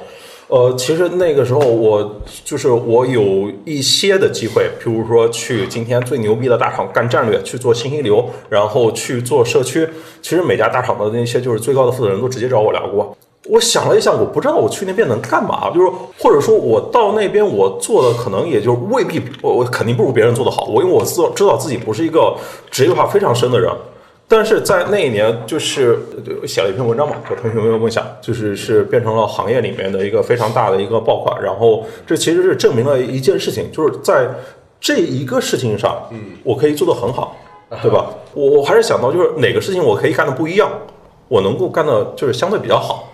[0.50, 9.88] 呃，其实那个时候我就是我有一些的机会，譬如说去今天最牛逼的大厂干战略，去做信息流，然后去做社区。
[10.24, 13.16] 其实每家大厂的那些就是最高的负责人都直接找我聊过。
[13.48, 20.66] 我想了一想，我不知道我去那边能干嘛，就是或者说我到那边我做的可能也就未必，我我肯定不如别人做的好。
[20.66, 22.36] 我因为我知道知道自己不是一个
[22.72, 23.72] 职业化非常深的人，
[24.32, 31.42] 但是在那一年就是呃写了一篇文章嘛，叫《同学们的梦想》，就是是变成了行业里面的一个非常大的一个爆款。
[31.42, 34.30] 然后这其实是证明了一件事情，就是在
[34.80, 37.36] 这一个事情上，嗯，我可以做得很好，
[37.82, 38.06] 对吧？
[38.36, 40.70] 我我还是想到就是哪个事情我可以干的不一样，
[41.28, 43.09] 我能够干的就是相对比较好。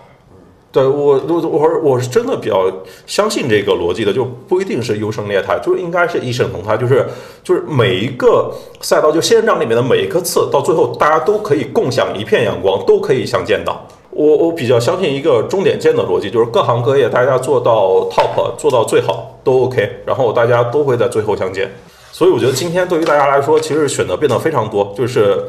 [0.72, 2.70] 对我，我我我是真的比较
[3.06, 7.06] 相信这个逻辑的，就不一定是优胜劣汰，就应该是一胜同泰，就是
[7.42, 8.52] 就是每一个
[8.82, 13.86] 赛道，就仙人掌里面的每一颗刺，到最后大家都可以共享一片阳光，都可以相见到。
[14.10, 21.70] 我我比较相信一个终点线的逻辑，就是各行各业大家做到 top，做到最好都 OK，然后大家都会在最后相见。
[22.12, 25.42] 所以我觉得今天对于大家来说，其实选择变得非常多，就是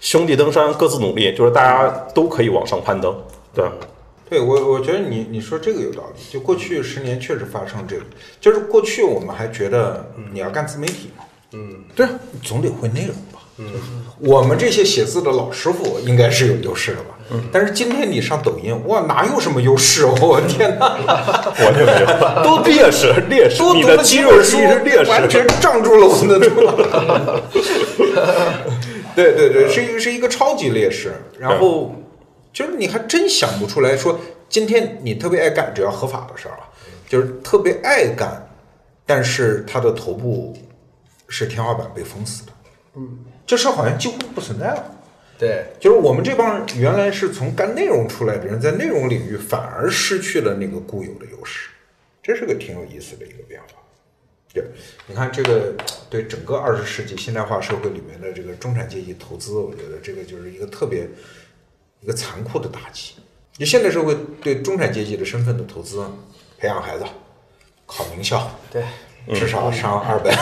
[0.00, 3.14] 兄弟登山各自努力，就是大家都可以往上攀登。
[3.54, 3.64] 对。
[4.32, 6.22] 对我，我觉得你你说这个有道理。
[6.32, 8.02] 就过去十年确实发生这个，
[8.40, 12.06] 就是过去我们还觉得你要干自媒体嘛，嗯，对，
[12.42, 13.66] 总得会内容吧，嗯，
[14.20, 20.06] 我们这些写字的老师傅应该是有优势的吧，嗯，但是今天你上抖音，哇，哪有什么优势？
[20.22, 20.96] 我天哪，
[21.58, 22.06] 我就没有，
[22.42, 25.28] 都劣势，劣势，你的多读了肌肉是劣完。
[25.28, 26.48] 全障住了我的头。
[29.14, 31.12] 对对对，是一个是一个超级劣势。
[31.38, 31.94] 然后
[32.52, 36.68] 就是你还真想不出来说，今天你特别爱干，只要合法的事儿啊，
[37.08, 38.46] 就是特别爱干，
[39.06, 40.56] 但是他的头部
[41.28, 42.52] 是天花板被封死的。
[42.96, 44.98] 嗯，这事儿好像几乎不存在了。
[45.38, 51.70] 对，就是我们这帮人原来是从干内容出来的人，在内容领域反而失去了那个固有的优势，
[52.22, 53.66] 这是个挺有意思的一个变化。
[54.52, 54.62] 对，
[55.06, 55.74] 你看这个
[56.10, 61.08] 对整个二十世纪现代化社会里面的这个中产阶级投资，我觉得这个就是一个特别
[62.02, 63.14] 一个残酷的打击。
[63.56, 66.04] 就现代社会对中产阶级的身份的投资，
[66.58, 67.04] 培养孩子，
[67.86, 68.82] 考名校，对，
[69.34, 70.34] 至少上二本，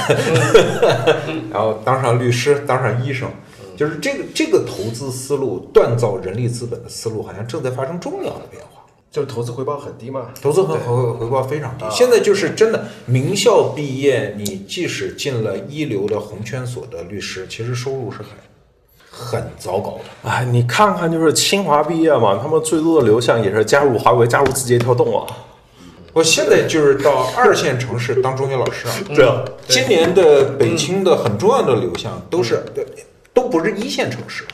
[1.51, 3.31] 然后当上律师，当上医生，
[3.77, 8.68] 就是这个这个投资思路锻造人力资本的思路，好像正在发生重要的变化。
[9.11, 10.31] 就是投资回报很低嘛。
[10.40, 11.85] 投资回回回报非常低。
[11.90, 18.29] 现在就是真的，名校毕业，你即使进了一流的红圈所的律师，其实收入是很
[19.20, 20.30] 很糟糕的。
[20.30, 25.26] 哎，你看看，就是清华毕业嘛，他们最多的流向也是加入华为、加入字节跳动啊。
[26.12, 28.94] 我现在就是到二线城市当中学老师啊。
[29.14, 32.64] 这样，今年的北京的很重要的流向都是
[33.33, 34.44] 都不是一线城市，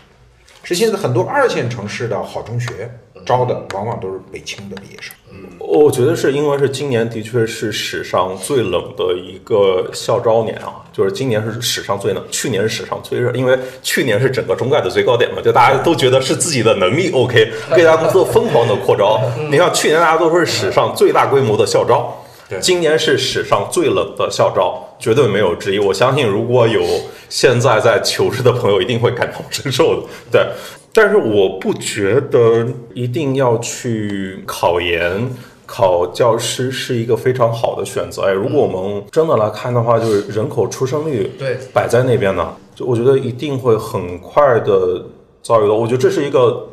[0.62, 2.90] 是现在很多二线城市的好中学
[3.27, 5.12] 招的，往往都是北清的毕业生。
[5.33, 19.21] 嗯我觉得是因为是今年的确是史上最冷的一个校招年啊，就是今年是史上最冷，去年是史上最热，因为去年是整个中概的最高点嘛，就大家都觉得是自己的能力 OK，各家公司都疯狂的扩招。
[19.51, 22.17] 你看去年大家都说是史上最大规模的校招，
[22.49, 25.81] 对今年是史上最冷的校招，绝对没有之一。
[25.81, 26.81] 我相信如果有
[27.29, 30.09] 现在在求职的朋友，一定会感同身受的。
[30.31, 30.47] 对，
[30.96, 35.28] 但是我不觉得一定要去考研。
[35.68, 38.22] 考教师是一个非常好的选择。
[38.22, 45.04] 哎，如果我们真的来看的话，就是人口出生率对摆在那边呢，就我觉得一定会很快的
[45.42, 45.74] 遭遇到。
[45.74, 46.64] 我觉得这是一个，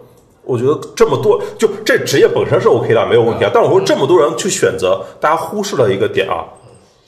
[0.43, 3.49] 我觉得这么多，就这职业本身是 OK 的，没有问题啊。
[3.51, 6.45] 但我说这么多人去选择，大家忽视了一个点啊，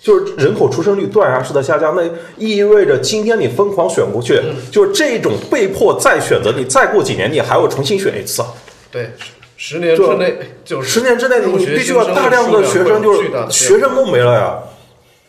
[0.06, 2.04] 就是人口出生率断崖式的下降，那
[2.38, 4.40] 意味着今天你疯狂选过去，
[4.72, 8.50] 就是这种被迫再选择，你再过几年你还要重新选一次啊。
[8.92, 9.14] 对，
[9.58, 14.60] 十年之内就是十年之内，你必须要大量的学生就是学生都没了呀，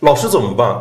[0.01, 0.79] 老师怎么办？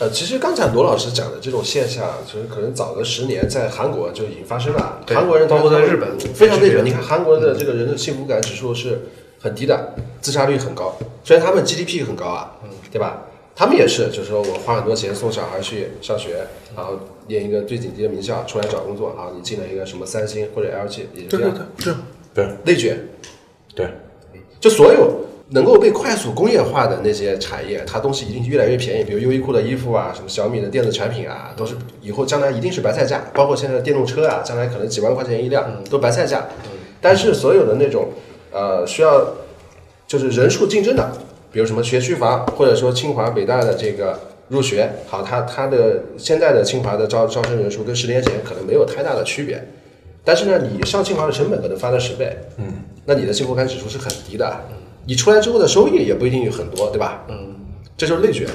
[0.00, 5.00] 呃，其实刚才罗老师讲的这种现象，其实可能早个十年在韩国就已经发生了。
[5.06, 6.70] 韩国人包括在日本非常内卷。
[6.70, 9.08] 也是这样你看韩国的这个人的幸福感指数是
[9.40, 10.96] 很低的，自杀率很高。
[11.22, 12.50] 虽然他们 GDP 很高啊，
[12.90, 13.24] 对吧？
[13.54, 16.46] 他们也是，就是说我花很多钱送小孩去上学，
[16.76, 21.68] 然后念一个最顶级的名校，出来找工作啊，你进了一个什么三星或者 LG，也是这样。
[21.76, 21.94] 这
[22.32, 22.96] 对内卷，
[23.74, 23.88] 对，
[24.60, 36.46] 就所有能够被快速工业化的那些产业，它东西一定越来越便宜，比如优衣库的衣服啊，什么小米的电子产品啊，都是以后将来一定是白菜价，包括现在的电动车啊，将来可能几万块钱一辆都白菜价。
[37.00, 38.10] 但是所有的那种
[38.52, 39.34] 呃需要
[40.06, 41.10] 就是人数竞争的，
[41.50, 49.66] 比如什么学区房，或者说清华北大的这个入学，好，它它的现在的清华的招招生人数跟十年前可能没有太大的区别，
[50.24, 52.66] 但是呢，你上清华的成本可能翻了十倍，嗯，
[53.04, 54.60] 那你的幸福感指数是很低的，
[55.06, 57.24] 你出来之后的收益也不一定有很多，对吧？
[57.28, 57.54] 嗯，
[57.96, 58.46] 这就是内卷。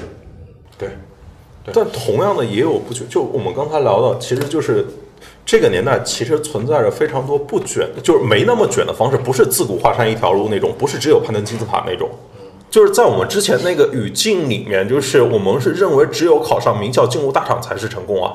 [0.76, 0.88] 对，
[1.72, 4.86] 但同样的也有不卷，就我们刚才聊的，其实就是
[5.46, 12.10] 这个年代其实存在着非常多不卷，就是没那么卷的方式，不是自古华山一条路那种，不是只有攀登金字塔那种。
[12.74, 18.34] 就是在我们之前那个语境里面，就是我们是认为只有考上名校、进入大厂才是成功啊。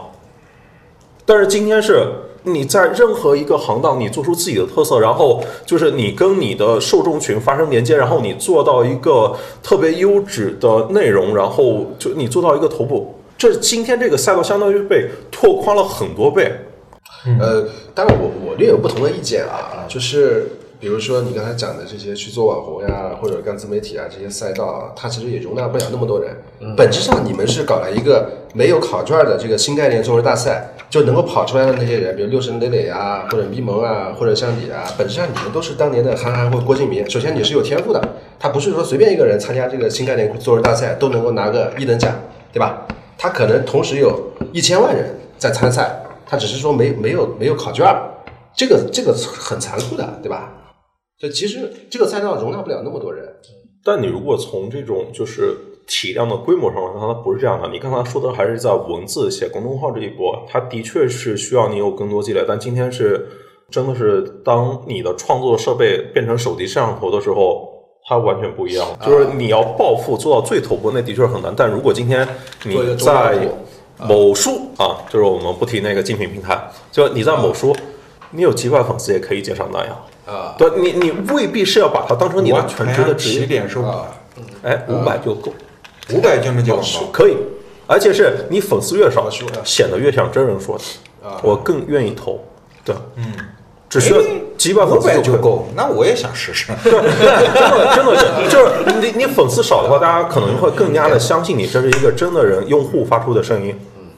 [1.26, 2.08] 但是今天是
[2.44, 16.50] 你在任何一个行当，你做出自己的特色，然后就是你跟你的受众群发生连接，然后你做到一个特别优质的内容，然后就你做到一个头部，这今天这个赛道相当于被拓宽了很多倍。
[17.42, 20.50] 呃，当然我我略有不同的意见啊，就是
[20.80, 26.34] 比如说你刚才讲的这些去做网红呀，或者干自媒体啊这些赛道啊，它其实也容纳不了那么多人。
[26.78, 37.08] 本质上你们是搞了一个没有考卷的这个新概念作文大赛，就能够跑出来的那些人，比如六神磊磊啊，或者咪蒙啊，或者像你啊，本质上你们都是当年的韩寒或郭敬明。
[37.10, 38.02] 首先你是有天赋的，
[38.40, 42.16] 他不是说随便一个人参加这个新概念作文大赛都能够拿个一等奖，
[42.54, 42.88] 对吧？
[43.18, 48.00] 他可能同时有一千万人在参赛，他只是说没没有没有考卷儿，
[48.56, 50.54] 这个这个很残酷的，对吧？
[51.20, 53.28] 就其实这个赛道容纳不了那么多人。
[53.84, 55.56] 但你如果从这种就是
[55.88, 57.70] 体量的规模上来看，它不是这样的。
[57.70, 62.44] 你刚才说的还是在文字写公众号这一波，它的确是需要你有更多积累。
[62.48, 63.28] 但今天是
[63.70, 67.68] 真的是当你的创作设备变成手机摄像头的时候，
[68.08, 68.88] 它完全不一样。
[69.06, 71.54] 就是你要暴富做到最头部，那的确很难。
[71.56, 72.28] 但如果今天
[72.66, 73.50] 你在
[73.98, 77.76] 某书啊，就是我们不提那个竞品平台，就你在某书，
[78.32, 79.98] 你有几百粉丝也可以接上那样。
[80.30, 83.46] 啊，对你，你未必是要把它当成你的全职的职起业。
[83.46, 83.90] 点是五百，
[84.64, 85.52] 哎，五百就够，
[86.14, 87.08] 五百就能接广告。
[87.12, 87.36] 可以，
[87.88, 89.28] 而且是你粉丝越少，
[89.64, 92.40] 显得越像真人说的，啊我更愿意投。
[92.86, 93.34] 对，嗯，
[93.90, 94.22] 只需要
[94.58, 95.22] 几百粉丝。
[95.22, 96.72] 就够，那我也想试试。
[96.84, 103.78] 真的，真的是，就是你你粉丝少的话，大家可能会更加的相信你，这是一个真的人用户发出的声音。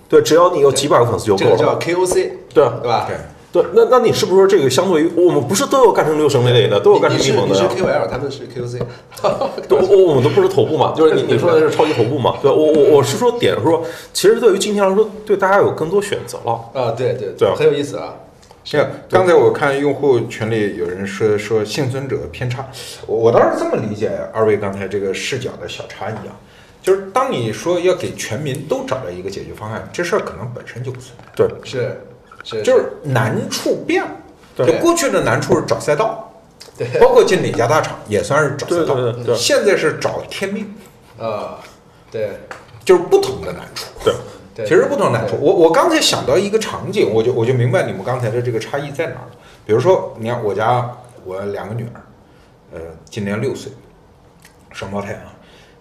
[0.09, 1.79] 对，只要你有几百个粉丝就够了这个叫。
[1.79, 3.07] KOC，对啊对吧？
[3.07, 3.17] 对，
[3.51, 8.79] 对，那那你是不是说这个相对于我们不是都有干成六神磊磊的，都有干你成蜜你是你是 K O L，他们是 KOC，
[9.67, 12.35] 对，我我们都不是头部嘛，就是你你说的是超级头部嘛？
[12.41, 13.83] 对，我我我是说点说，
[14.13, 16.53] 其实对于今天来说，对大家有更多选择了。
[16.73, 18.13] 啊，对对对啊很有意思啊。
[18.63, 22.65] 像刚才我看用户群里有人说说幸存者偏差，
[23.07, 26.37] 我我倒是这么理解二位刚才这个视角的小差异啊，
[26.81, 31.99] 就是当你说要给全民都找到一个解决方案，这事儿可能本身就不存在，对，是
[32.43, 34.03] 是，就是难处变。
[34.03, 34.11] 了。
[34.55, 34.65] 对。
[34.65, 36.31] 就过去的难处是找赛道，
[36.77, 36.87] 对。
[36.99, 39.35] 包括进哪家大厂也算是找赛道，对对对对。
[39.35, 40.73] 现在是找天命，
[41.19, 41.59] 啊，
[42.11, 42.31] 对。
[42.83, 43.85] 就是不同的难处。
[44.03, 44.11] 对，
[44.55, 49.31] 对，其实不同难处，我我刚才想到一个场景，我就我就明白你们刚才的这个差异在哪儿了。
[49.67, 50.89] 比如说，你看我家
[51.23, 52.01] 我两个女儿，
[52.73, 53.71] 呃，今年六岁，
[54.71, 55.29] 双胞胎啊，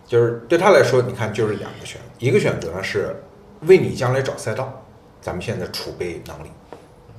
[0.06, 3.22] 就是对她来说，你看就是两个选择，一个选择呢是
[3.62, 4.84] 为你将来找赛道，
[5.20, 6.50] 咱们现在储备能力，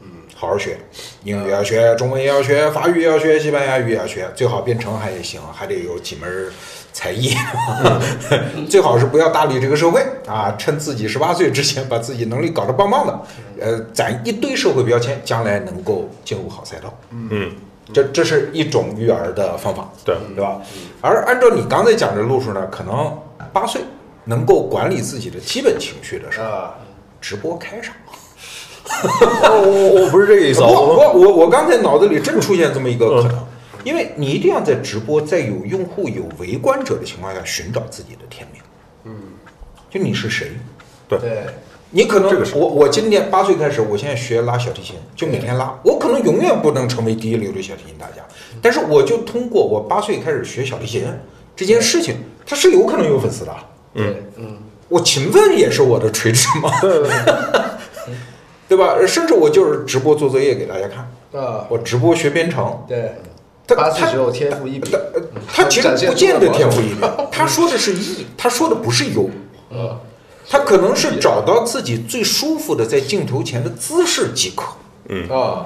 [0.01, 0.77] 嗯，好好学，
[1.23, 6.51] 英语要学，中文也要学，法语也要学，西班牙语也要学，最好编程还得行，还得有几门
[6.91, 7.33] 才艺，
[8.69, 13.21] 最好是不要搭理这个社会啊，趁自己十八岁之前把自己能力搞得棒棒的，
[13.59, 16.93] 呃，攒一堆社会标签，将来能够进入好赛道。
[17.11, 17.51] 嗯，
[17.93, 20.59] 这这是一种育儿的方法，对对吧？
[21.01, 23.17] 而按照你刚才讲的路数呢，可能
[23.53, 23.81] 八岁
[24.25, 26.75] 能够管理自己的基本情绪的时候，啊，
[27.21, 27.95] 直播开场。
[29.03, 29.61] 我
[29.95, 33.47] 我我不是这个意思，啊，我我我我刚才脑子里真出现这么一个可能，
[33.85, 38.61] 因为你一定要在直播，在有用户、有围观者的情况下寻找自己的天命。
[39.05, 39.13] 嗯，
[39.89, 40.51] 就你是谁？
[41.07, 41.19] 对
[41.91, 45.77] 你可能我我今年八岁开始，我现在学拉小提琴，就每天拉。
[45.83, 48.23] 我可能永远不能成为第一流的小提琴大家，
[48.61, 51.05] 但是我就通过我八岁开始学小提琴
[51.55, 52.15] 这件事情，
[52.45, 53.55] 它是有可能有粉丝的。
[53.95, 54.57] 嗯嗯
[54.91, 58.13] 我勤奋也是我的垂直嘛，对对对，
[58.75, 58.95] 对吧？
[59.07, 63.15] 甚至我就是直播做作业给大家看，啊，我直播学编程，对，
[63.65, 64.91] 他他只有天赋异禀，
[65.53, 69.29] 他其实不见得天赋异禀，他说的是异，他说的不是优，
[69.71, 69.97] 嗯。
[70.49, 74.65] 他可能是找到自己最舒服的在镜头前的姿势即可。
[75.33, 75.65] 啊，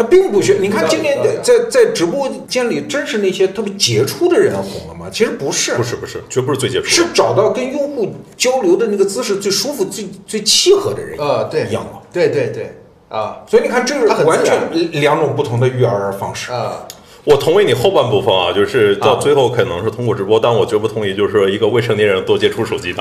[0.00, 0.58] 他并不需要。
[0.58, 5.10] 你看今年在在直播间里，真是那些特别杰出的人红了吗？
[5.12, 6.90] 其实不是，不是不是，绝不是最杰出的。
[6.90, 12.00] 是找到跟用户交流的那个姿势最舒服、最最契合的人啊，对，一样了。
[12.10, 12.74] 对对对，
[13.10, 14.58] 啊所以你看，这是完全
[15.02, 16.50] 两种不同的育儿方式。
[16.50, 16.88] 啊，
[17.30, 23.00] 我同意你后半部分啊，就是到啊最后可能是通过直播，但我绝不同意就是说一个未成年人多接触手机的。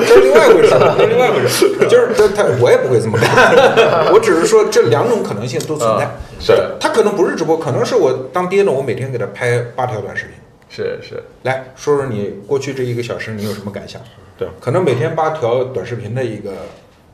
[0.00, 1.76] 这是另外一回事，这是另外一回事。
[1.88, 6.10] 就是他他我也不会这么干，我只是说这两种可能性都存在。
[6.40, 10.34] 是他可能不是直播，可能是我当爹的，我每天给他拍八条短视频。
[10.68, 14.02] 是是，来说说你过去这一个小时你有什么感想？
[14.36, 16.50] 对，可能每天八条短视频的一个，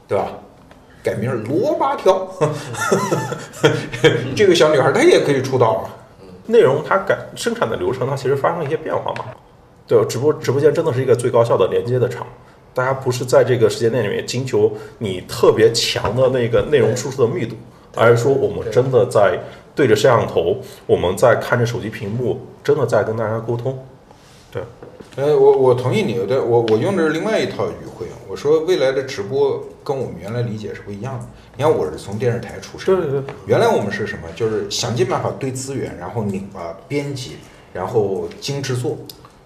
[0.09, 0.29] 对吧？
[1.03, 2.29] 改名儿罗八条，
[4.37, 5.97] 这个小女孩她也可以出道了。
[6.47, 9.25] 内容它改生产的流程，它其实发生一些变化嘛。
[9.87, 12.27] 对，直播直播间真的是一个最高效的连接的场，
[12.75, 17.57] 大家不是在这个时间内里面精求你特别强的那个内容输出的密度，
[17.97, 19.39] 而是说我们真的在
[19.75, 23.79] 对着摄像头，我们在看着手机屏幕，真的在跟大家沟通。
[25.15, 28.07] 对，呃，我我同意你的，我我用的是另外一套语汇。
[28.29, 31.27] 我说未来的直播跟我们原来理解是不一样的。
[31.57, 34.29] 你看，我是从电视台出身，对对对，原来我们是什么？
[34.37, 37.39] 就是想尽办法堆资源，然后拧巴编辑，
[37.73, 38.97] 然后精制作，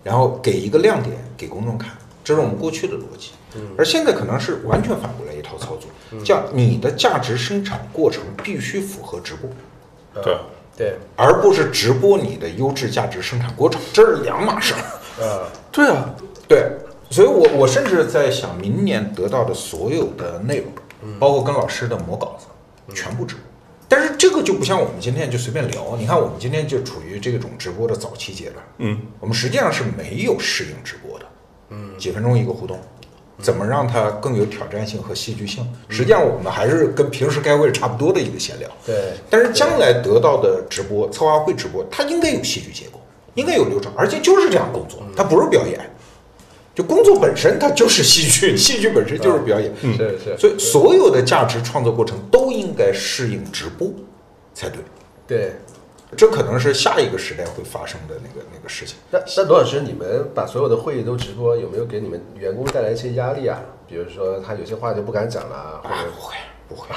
[0.03, 1.93] 然后给一个亮点给公众看，
[2.23, 3.31] 这是我们过去的逻辑。
[3.79, 10.23] 而现在可能是完全反过来一套操作，叫你的价值生产过程必须符合直播。
[10.23, 10.37] 对，
[10.77, 14.81] 对，而不是直播你的优质价值生产过程，这是两码事儿。
[15.21, 16.15] 啊，对啊，
[16.49, 16.71] 对，
[17.11, 22.47] 所以我我甚至在想，明年得到的所有的内容，包括跟老师的磨稿子，
[22.95, 23.45] 全部直播。
[23.89, 31.27] 但是这个就不像我们今天就随便聊，你看我们今天就处于这种直播的早期阶段，嗯，我们实际上是没有适应直播的，
[31.71, 32.81] 嗯，几分钟一个互动，
[33.41, 35.65] 怎么让它更有挑战性和戏剧性？
[35.89, 43.01] 实际上我们还是跟平时开会差不多的一个闲聊，对，但是将来得到的直播、策划会直播，它应该有戏剧结构，
[43.35, 45.79] 应该有流程，而且就是这样工作，它不是表演。
[46.75, 53.89] 就工作本身它就是 戏剧，戏剧本身就是表演，是是，所以所有的价值创作过程都应该适应直播
[54.53, 54.81] 才对。
[55.27, 55.53] 对。
[56.17, 58.97] 这可能是下一个时代会发生的那个那个事情。
[59.11, 63.61] 那那罗老师，你们把所有的会议都直播，有没有给你们员工带来一些压力啊？
[63.89, 66.37] 比如说他有些话就不敢讲了，或者，啊不会
[66.69, 66.89] 不会，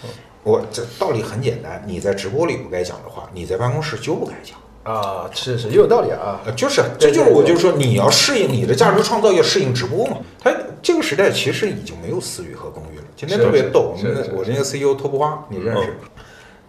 [0.44, 4.58] 我这道理很简单，你在直播里不该讲的话，你在办公室就不该讲。
[4.86, 6.40] 啊，是是也有道理啊。
[6.46, 10.18] 呃，就是，这就是我就说你要适应你的价值创造，要适应直播嘛。
[10.38, 13.04] 它这个时代其实已经没有私域和公域了。
[13.16, 15.94] 今天是是特别逗，我是是们的我那个 CEO 托布花，你认识？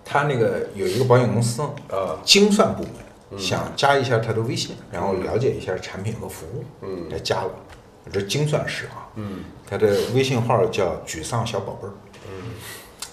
[0.04, 7.50] 他那个有一个保险公司呃精算部门想加一下他的微信，然后了解一下产品和服务，嗯他加了，
[8.10, 11.92] 这精算师啊，嗯，他的微信号叫沮丧小宝贝儿。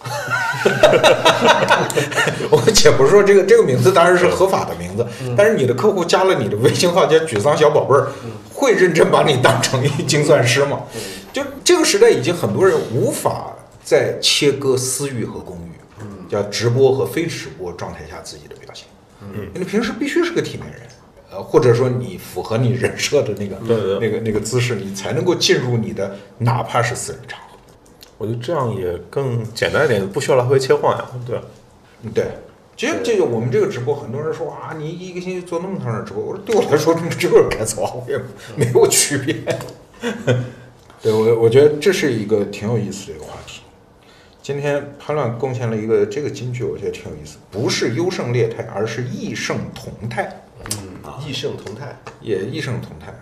[2.50, 8.08] 我且不说这个这个名字当然是合法的名字，但是你的客户加了你的微信号叫沮丧小宝贝儿，
[8.52, 10.80] 会认真把你当成一精算师吗？
[11.32, 15.72] 就这个时代已经很多人无法再切割私域和公域，
[16.30, 18.86] 叫直播和非直播状态下自己的表现。
[19.20, 20.80] 嗯，你平时必须是个体面人，
[21.32, 23.56] 呃，或者说你符合你人设的那个
[24.00, 27.43] 那个那个姿势，你才能够进入你的哪怕是私人场合。
[28.18, 31.04] 我觉得这样也更简单一点，不需要来回切换呀。
[31.26, 31.40] 对，
[32.02, 32.26] 嗯对，
[32.76, 38.18] 其实这个我们这个直播，很多人说啊，你一个星期做那么长时间直播，我说对我来说，这不就是开策划会？
[38.56, 39.34] 没有区别。
[41.02, 43.60] 对我，我觉得这是一个挺有意思的一个话题。
[44.40, 50.44] 今天潘乱贡献了一个这个金句，我觉得挺有意思，不是优胜劣汰，而是异胜同态，
[51.26, 53.12] 异胜同态，也异胜同态。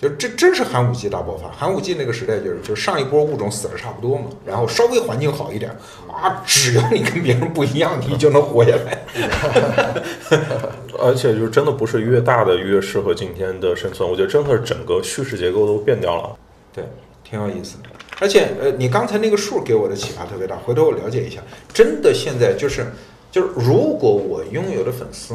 [0.00, 1.48] 嗯，就这真是寒武纪大爆发。
[1.50, 5.70] 寒武纪那个时代就是，就是上一波物种死的差不多嘛，然后稍微环境好一点
[6.10, 8.98] 啊，只要你跟别人不一样，你就能活下来。
[11.00, 16.36] 而且就是真的不是越大的越适合今天的生存，我觉得真的是整个叙事结构都变掉了。
[16.74, 16.84] 对，
[17.22, 17.88] 挺有意思的。
[18.20, 21.40] 而且，呃，你刚才那个数给我的启发特别大，回头我了解一下。
[21.72, 22.86] 真的，现在就是
[23.30, 25.34] 就是，如果我拥有的粉丝，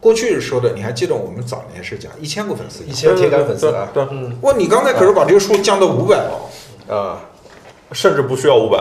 [0.00, 6.40] 过去说的，你还记得我们早年是讲一千个粉丝，一千铁杆粉丝啊，对，对嗯哇，你刚才可是把这个数降到五百了
[6.88, 7.20] 啊，
[7.92, 8.78] 甚至不需要五百。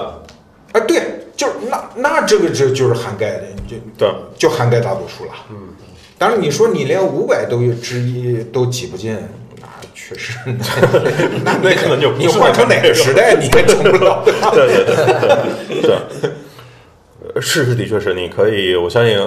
[0.72, 0.80] 啊！
[0.88, 1.02] 对，
[1.36, 4.08] 就是那那这个这就是涵盖的，就对，
[4.38, 5.32] 就涵盖大多数了。
[5.50, 5.70] 嗯，
[6.16, 9.18] 当然你说你连五百都有之一都挤不进，
[9.60, 10.38] 那确实，
[11.44, 14.24] 那 那可能就你换成哪个时代你也成不了。
[14.54, 15.92] 对对对对对。
[15.92, 16.32] 呃
[17.40, 19.18] 是是，的确是，你可以，我相信，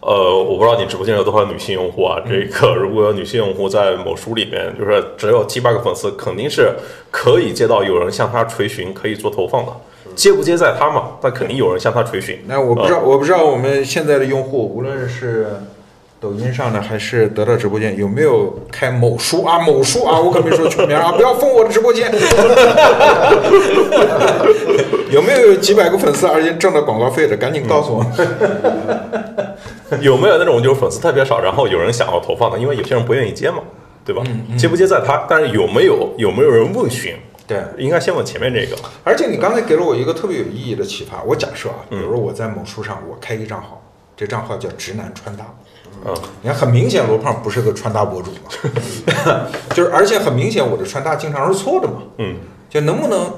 [0.00, 2.20] 呃，我不知道你直播间有多少女性用户啊。
[2.28, 6.72] 这个如果有女性用户在某书里面，就是只有七八个粉丝，肯定是
[7.10, 9.72] 可以接到有人向他垂询，可以做投放的。
[10.14, 12.38] 接不接在他嘛，但肯定有人向他垂询。
[12.46, 15.46] 那我不知道，我不知道我们现在的用户，无论是
[16.20, 19.60] 抖音上的还是得到直播间，有没有开某书啊？
[19.60, 22.12] 某书啊，我可没说全名啊，不要封我的直播间。
[25.12, 27.36] 有没有几百个粉丝而且挣到广告费的？
[27.36, 28.04] 赶紧告诉我。
[30.00, 32.58] 有没有那种就是粉丝特别少，然后有人想要投放的？
[32.58, 33.58] 因为有些人不愿意接嘛，
[34.04, 34.22] 对吧？
[34.56, 37.14] 接不接在他，但是有没有有没有人问询？
[37.46, 38.76] 对，应该先问前面这个。
[39.04, 41.22] 而且你刚才给了我一个特别有意义的启发。
[41.24, 43.82] 我假设啊，比如说我在某书上我开一个账号，
[44.16, 45.44] 这账号叫直男穿搭。
[46.06, 51.94] 嗯，你看，很明显罗胖不是个穿搭博主嘛， 就是而且很明显我的穿搭经常是错的嘛。
[52.18, 52.36] 嗯，
[52.70, 53.30] 就能不能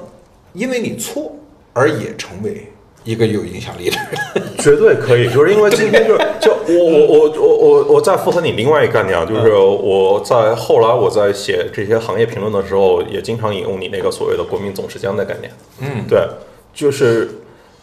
[0.53, 1.35] 因为你错
[1.75, 2.71] 而也成为
[3.03, 3.97] 一个有影响力的
[4.33, 4.43] 人？
[4.57, 15.51] 绝对可以，就是因为今天就是就我我我我我我再附和你另外一个概念啊，就是我在后来我在写这些行业评论的时候，也经常引用你那个所谓的国民总时间的概念。
[15.81, 16.27] 嗯，对，
[16.73, 17.29] 就是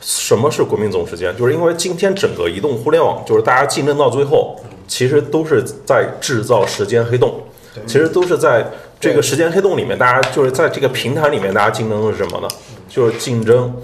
[0.00, 1.36] 什么是国民总时间？
[1.36, 4.56] 就是因为今天整个移动互联网，就是大家竞争到最后，
[4.88, 7.42] 其实都是在制造时间黑洞，
[7.86, 8.66] 其实都是在
[8.98, 12.48] 这个时间黑洞里面，大家就是在这个平台里面，大家竞争的是什么呢？
[12.92, 13.74] 就是竞争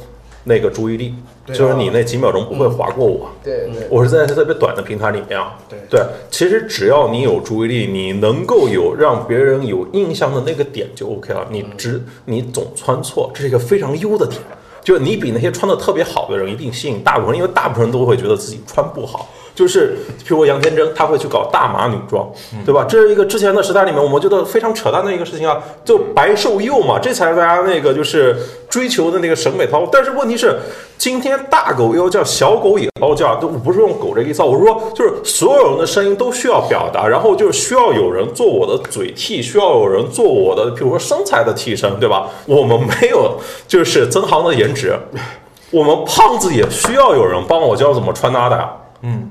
[0.44, 1.14] 那个注意力，
[1.46, 3.30] 就是你那几秒钟不会划过我。
[3.42, 5.58] 对对，我是在特别短的平台里面啊。
[5.66, 11.46] 对对，其实只要你有注意力，你能够有让别人有印象的那个点就 OK 了。
[11.50, 14.40] 你只你总穿错，这是一个非常优的点。
[14.82, 19.28] 就你比那些穿的特别好的人一定吸引大部分人，因为大部分人都会觉得自己穿不好。
[19.54, 22.30] 就是譬如说杨天真，他会去搞大码女装，
[22.64, 22.86] 对吧？
[22.88, 28.36] 这是一个之前的时代里面我们觉得非常扯淡的一个事情啊，就白瘦幼嘛，这才是大家那个就是
[28.70, 29.88] 追求的那个审美套路。
[29.90, 30.56] 但是问题是，
[30.98, 42.28] 今天大狗要叫，小狗也要叫，都不是用狗这个意思，我是说就是所有人的声音都需要表达，然后就是需要有人做我的嘴替，需要有人做我的，比如说身材的替身，对吧？
[42.46, 43.38] 我们没有
[43.68, 44.98] 就是曾航的颜值，
[45.70, 48.72] 我们胖子也需要有人帮我教怎么穿搭的呀。
[49.02, 49.30] 嗯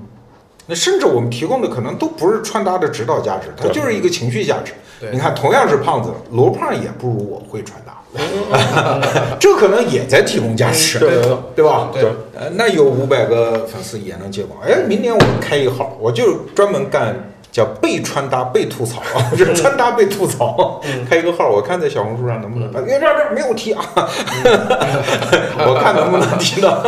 [0.68, 4.74] 那甚至我们提供的可能都不是穿搭的指导价值，它就是一个情绪价值。
[5.12, 8.02] 你看，同样是胖子，罗胖也不如我会穿搭，
[9.40, 11.22] 这可能也在提供价值，对
[11.56, 11.90] 对吧？
[11.94, 12.04] 对
[12.36, 17.16] 呃，那有五百个粉丝也能接广，哎，明年我开一号，我就专门干
[17.58, 20.80] 叫被穿搭被吐槽啊，就 是穿搭被吐槽，
[21.10, 23.84] 开一个号，我看在小红书上能不能，因为这这没有提啊，
[25.66, 26.84] 我看能不能提到，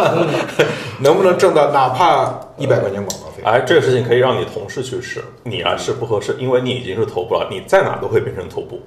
[1.00, 3.42] 能不能挣到哪怕一百块钱广告费。
[3.44, 8.80] 哎，这个事情可以让你同事去试，你啊是不合适，因为你已经是头部了，你在哪都会变成头部。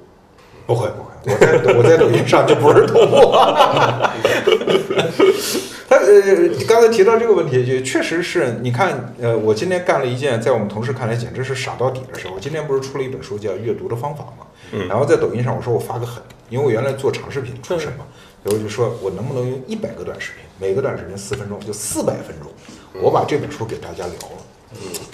[0.67, 3.33] 不会不会，我在我在抖音上就不是头部。
[5.89, 12.29] 他呃，刚才提到这个问题，就确实是你看，呃，我今天干了一件在我们同事看来简直是傻到底的事。
[12.35, 18.07] 我今天不是出了一本书叫《阅读的方法》嘛，嗯然后在抖音上我说我发个狠，因为我原来做长视频出身嘛，
[18.43, 22.51] 所以我就说我能不能用一百个短视频，每个短视频四分钟，就四百分钟，
[23.03, 24.43] 我把这本书给大家聊了。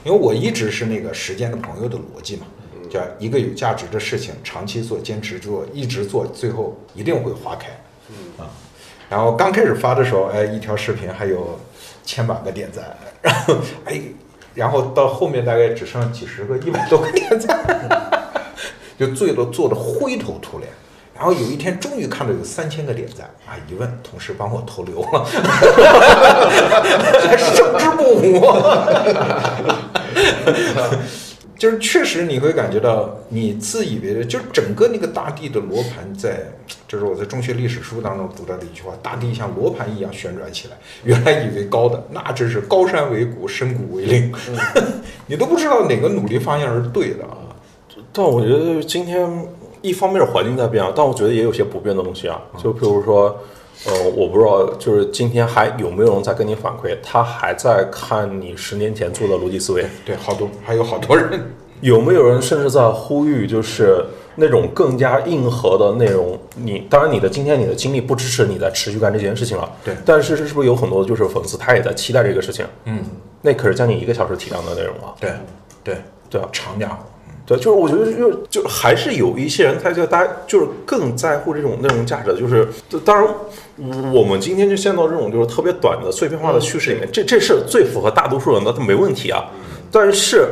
[0.04, 2.46] 因为我一直是那个时间的朋友的逻辑嘛，
[2.88, 7.68] 叫一个有价值的事情，长期做、坚持做、一直做，最后一定会花开。
[8.38, 8.50] 啊，
[9.08, 11.60] 然后刚开始发的时候，哎，一条视频还有
[12.04, 14.00] 千把个点赞，然后哎，
[14.54, 17.58] 然后到后面大概只剩几十个、一百多个点赞，
[18.98, 20.70] 就最多做的灰头土脸。
[21.14, 23.58] 然后有一天终于看到有三千个点赞啊！
[23.68, 25.24] 一问同事帮我投流了，
[27.26, 28.40] 还胜之不武。
[31.58, 36.46] 就是确实你会感觉到你自以为的，就是整个那个大地的罗盘在，
[36.86, 40.76] 这是我在中学历史书当中读到的一句话：大地像罗盘一样旋转起来。
[41.02, 44.32] 原来以为高的，那真是高山为谷，深谷为陵，
[45.26, 47.36] 你都不知道哪个努力方向是对的啊。
[48.12, 49.28] 但我觉得今天
[49.82, 53.36] 一方面是环境在变啊，但我觉得也有些不变的东西啊，就比如说，
[53.86, 64.04] 呃，我不知道，就是今天还有没有人在跟你反馈，他还在看你十年前做的逻辑思维，对，好多还有好多人，有没有人甚至在呼吁，就是
[64.34, 66.36] 那种更加硬核的内容？
[66.56, 72.66] 你当然，你的今天你的精力不支持你在持续干这件事情了，对但是是不是有很多就是粉丝他也在期待这个事情？
[72.84, 73.04] 嗯，
[73.42, 75.30] 那可是将近一个小时体量的内容啊，对
[75.84, 75.96] 对
[76.28, 76.96] 对啊，长家伙，
[77.48, 82.68] 对，就是我觉得就是就还是有一些人，他就大家就是更在乎这种内容价值的，就是
[83.02, 83.26] 当然
[84.12, 89.46] 我们今天就陷到这种就是特别短的碎片化的叙事里面，这这是最符合大多数人的，他没问题啊。
[89.90, 90.46] 但是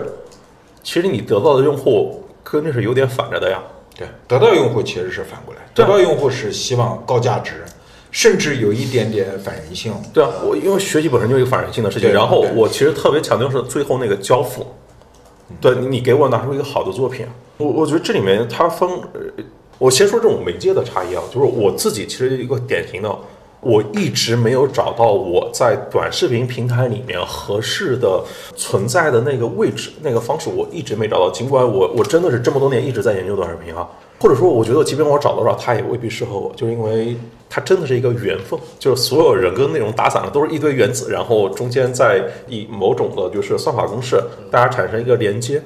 [0.82, 3.62] 其实你得到的用户跟这是有点反着的呀。
[3.94, 7.62] 对，得到用户其实是反过来，得到用户是希望高价值，
[8.10, 9.92] 甚至有一点点反人性。
[10.14, 14.66] 对啊，我因为学习本身就是一个反人性的事情，然后我其实特别强调是最后那个交付。
[15.60, 17.26] 对你，你给我拿出一个好的作品，
[17.58, 18.88] 我我觉得这里面它分，
[19.78, 23.16] 我先说这种媒介的差异啊，就是我自己其实一个典型的，
[23.60, 28.22] 我一直没有找到我在短视频平台里面合适的
[28.56, 31.30] 存在的那个位置，那个方式我一直没找到。
[31.30, 33.88] 尽管我我真的是这么多年一直在研究短视频啊，
[34.18, 37.16] 或者说我觉得即便我找得到，它也未必适合我，就是因为
[37.48, 45.62] 它真的是一个缘分，就是所有人跟内容打散了都是一堆原子，然后中间再以某种的就是算法公式，大家产生一个连接，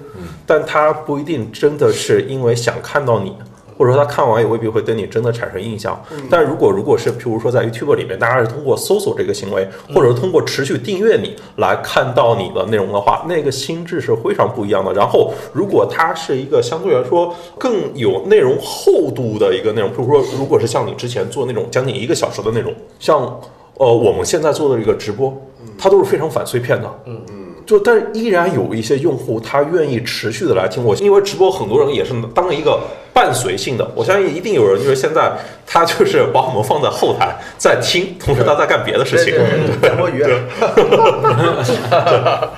[0.47, 3.35] 但它不一定真的是因为想看到你。
[3.81, 14.93] 或者说他看完也未必会对你真的产生印象，但如果如果是譬如说在 YouTube 里面，大家是通过搜索这个行为，或者是通过持续订阅你来看到你的内容的话，那个心智是非常不一样的。
[14.93, 23.41] 然后如果它是一个相对来说更有内容厚度的一个内容，譬如说如果是像你之前做那种将近一个小时的内容，像
[23.79, 25.35] 呃我们现在做的这个直播，
[25.79, 27.37] 它都是非常反碎片的，嗯嗯。
[27.67, 32.81] 就但依然有一些用户他愿意持续的来听我，因为直播很多人也是当一个
[33.13, 33.91] 伴随性的。
[33.95, 35.33] 我相信一定有人就是现在
[35.67, 39.35] 他就是把我们放在后台在听，同时他在干别的事情，
[39.81, 40.23] 在摸鱼。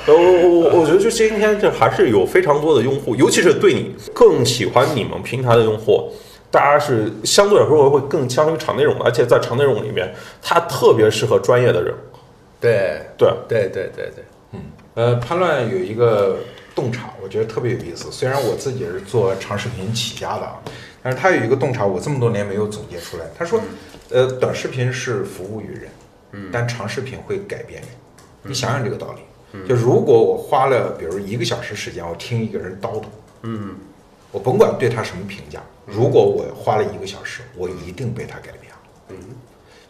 [0.07, 6.13] 我我我觉得就今天这还是有非常多的用户，尤其是对你更喜欢你们平台的用户，
[6.51, 11.95] 大家是相对来说会更相于长内容的，而且在长内容里面，它特别适合专业的人。
[12.61, 14.25] 对对对对对对。
[14.53, 14.61] 嗯
[14.95, 16.37] 呃，叛乱有一个
[16.75, 18.11] 洞察，我觉得特别有意思。
[18.11, 20.61] 虽然我自己是做长视频起家的啊，
[21.03, 23.25] 但是他有一个洞察，我这么多年没有总结出来。
[23.37, 23.61] 他说，
[24.11, 25.91] 呃，短视频是服务于人，
[26.33, 27.91] 嗯，但长视频会改变人。
[28.43, 33.05] 你想想这个道理，就如果我花了比如一个小时时间，我听一个人叨叨，
[33.43, 33.77] 嗯，
[34.31, 38.79] 我甭管对他什么评价，如果我花了一个小时，我一定被他改变了。
[39.11, 39.17] 嗯，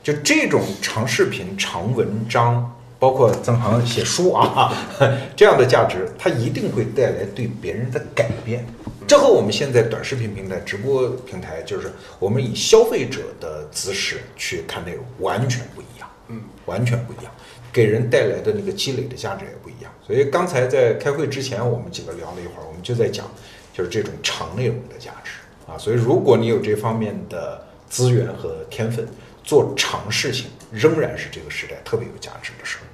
[0.03, 2.77] 就这种长视频、长文章。
[3.03, 4.73] 包括曾航写书啊，
[5.35, 8.65] 这样的价值，它一定会带来对别人的改变。
[9.09, 11.91] 这和我们现在短视频平台、直播平台，就是
[12.21, 16.09] 我们以消费者的姿势去看内容，完全不一样。
[16.29, 17.33] 嗯，完全不一样，
[17.73, 19.93] 给人带来的那个积累的价值也不一样。
[20.07, 23.27] 所以刚才在开会之前，我们几个聊了一会儿，我们就在讲，
[23.75, 25.33] 就是这种长内容的价值
[25.67, 25.77] 啊。
[25.77, 29.05] 所以如果你有这方面的资源和天分，
[29.43, 32.87] 做长事情，仍然是这个时代特别有价值的事儿。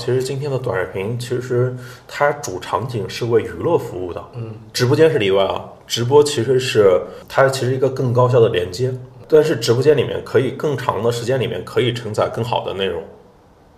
[0.00, 1.76] 其实今天的短视频，其实
[2.08, 5.62] 它主场景是为娱乐服务的，嗯，直播间是例外啊。
[5.86, 6.98] 直播其实是
[7.28, 8.94] 它其实一个更高效的连接，
[9.28, 13.02] 但是直播间里面可以更长的时间里面可以承载更好的内容。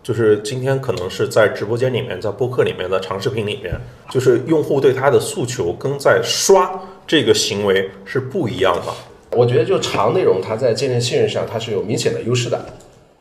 [0.03, 3.75] 就是今天可能是在直播间里面，在播客里面的长视频里面，
[4.11, 8.93] 就是用户对它的诉求跟在刷这个行为是不一样的。
[9.37, 12.64] 我觉得就长内容，它在建立信任上它是有明显的优势的，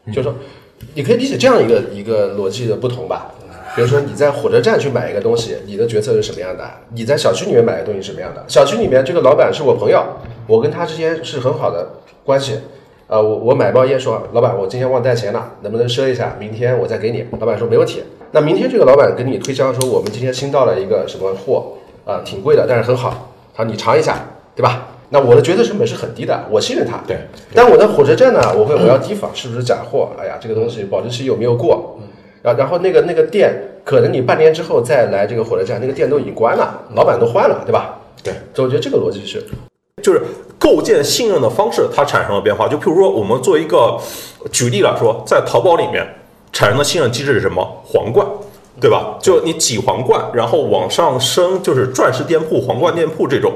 [0.07, 0.35] 就是说。
[0.93, 3.31] 你可以理解这样一个一个逻辑的不同吧，
[3.75, 6.63] 比如说你在火车站去买一个东西，你的决策是什么样的？
[6.93, 8.43] 你在小区里面买的东西是什么样的？
[8.47, 10.03] 小区里面这个老板是我朋友，
[10.47, 11.87] 我跟他之间是很好的
[12.25, 12.59] 关系。
[13.07, 16.35] 呃，我我买包烟说，老板我今天忘带钱了，能不能赊一下？
[16.39, 17.25] 明天我再给你。
[17.39, 18.03] 老板说没问题。
[18.31, 21.73] 那明天这个老板跟你推销说，我们今天新到了一个什么货，
[22.05, 24.17] 啊，挺贵的，但是很好，他说你尝一下，
[24.55, 24.87] 对吧？
[25.13, 26.97] 那我的决策成本是很低的，我信任他。
[27.05, 27.17] 对，
[27.53, 30.09] 但我在火车站呢，我会我要提防是不是假货。
[30.17, 31.99] 哎呀，这个东西保质期有没有过？
[32.41, 33.53] 然然后那个那个店，
[33.83, 37.99] 可能你半年之后再来这个火车站，那个店都已经关了，老板都换了，对吧？
[38.23, 39.43] 对，所以我觉得这个逻辑是，
[40.01, 40.21] 就是
[40.57, 42.69] 构建信任的方式它产生了变化。
[42.69, 43.97] 就譬如说，我们做一个
[44.49, 46.07] 举例来说，在淘宝里面
[46.53, 47.61] 产生的信任机制是什么？
[47.83, 48.25] 皇冠，
[48.79, 49.17] 对吧？
[49.21, 53.51] 就你挤皇冠，然后往上升，就是钻石店铺、皇冠店铺这种。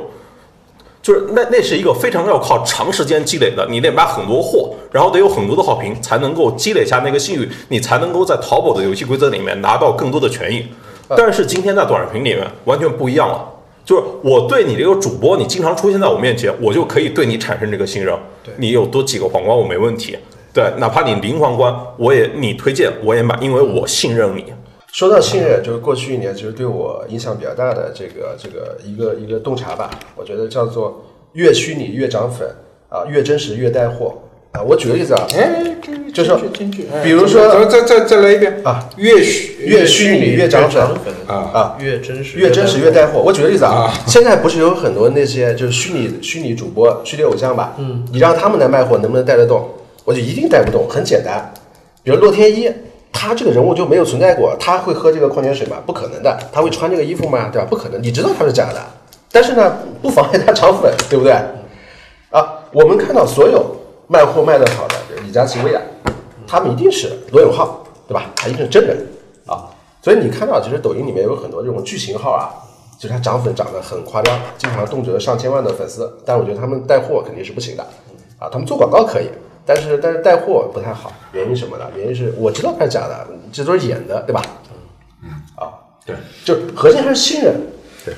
[1.05, 10.65] 就是那那是一个非常要靠长时间积累的，你得买很多货，然后得有很多的好评，才能够积累下那个信誉，你才能够在淘宝的游戏规则里面拿到更多的权益。
[11.09, 13.47] 但是今天在短视频里面完全不一样了，
[13.85, 18.17] 就是我对你这个主播，你经常出现在我面前，我就可以对你产生这个信任。
[18.57, 20.17] 你有多几个皇冠我没问题，
[20.51, 24.45] 对，哪怕你零皇冠，我也你推荐我也买，因为我信任你。
[24.95, 29.89] 说到信任，就是过去一年其实对我影响比较大的这个这个一个一个洞察吧。
[30.15, 32.47] 我觉得叫做越虚拟越涨粉
[32.87, 34.15] 啊，越真实越带货
[34.53, 34.63] 啊。
[34.63, 35.75] 我举个例子啊，哎，
[36.13, 36.33] 就是
[37.03, 40.81] 比如说，再再再来一遍啊，越虚越虚拟越涨粉
[41.27, 43.21] 啊啊，越真实越真实越带货。
[43.21, 47.75] 我举个例子啊，现在不是有很多那些就是虚拟虚拟主播、虚拟偶像吧？
[47.79, 49.69] 嗯，你让他们来卖货，能不能带得动？
[50.05, 51.53] 我就一定带不动，很简单，
[52.01, 52.71] 比如洛天依。
[53.17, 55.77] 他这个人物就没有存在过，他会喝这个矿泉水吗？
[55.85, 57.49] 不可能的，他会穿这个衣服吗？
[57.49, 57.67] 对吧？
[57.69, 58.81] 不可能，你知道他是假的，
[59.31, 61.31] 但是呢，不妨碍他涨粉，对不对？
[62.29, 63.73] 啊，我们看到所有
[64.07, 65.81] 卖货卖得好的，李佳琦、薇娅，
[66.45, 68.25] 他们一定是罗永浩，对吧？
[68.35, 68.97] 他一定是真人
[69.47, 69.71] 啊。
[70.01, 72.51] 所以你看到，其实抖音里面有很多这种巨型号啊，
[72.99, 77.83] 就是他涨粉涨得很夸张，经常动辄上千万的粉丝，但我觉得他们带货肯定是不行的
[78.37, 78.49] 啊。
[78.51, 79.29] 他们做广告可以，
[79.65, 81.85] 但是但是带货不太好，原因什么呢？
[81.97, 84.41] 原因是我知道它是假的，这都是演的，对吧？
[85.23, 85.73] 嗯啊，
[86.05, 87.55] 对，就核心还是信任。
[88.05, 88.13] 对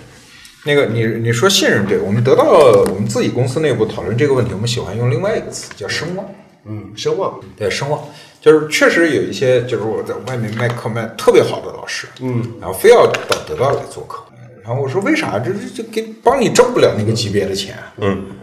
[0.66, 6.26] 那个你你说信任对，我们得到我们自己公司内部讨论这个问题，我们喜欢用另外一个词叫声望。
[6.66, 7.40] 嗯，声望。
[7.56, 8.04] 对，声望
[8.42, 14.26] 就是确实有一些，就是我在外面卖课卖特别好的老师，嗯，然后非要到得到来做客，
[14.66, 15.40] 然后我说为啥？
[15.40, 18.37] 这这这给帮你挣不了那个级别的钱，嗯，嗯，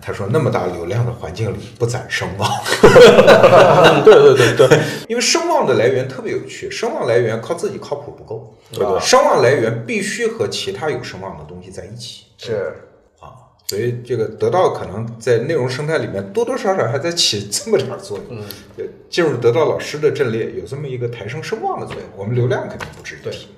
[0.00, 2.48] 他说那么大流量的环境里不攒声望，
[4.04, 12.24] 对对对对，因为声望的来源特别有趣，声望来源靠自己靠谱不够，对吧声望来源必须和其他有声望的东西在一起。
[12.38, 12.74] 是。
[13.20, 13.34] 啊，
[13.66, 18.38] 所以这个得到可能在内容生态里面多多少少还在起 这么点儿作用。
[18.38, 22.04] 嗯，进入得到老师的阵列，有这么一个抬升声望的作用。
[22.16, 23.48] 我们流量肯定不值一提。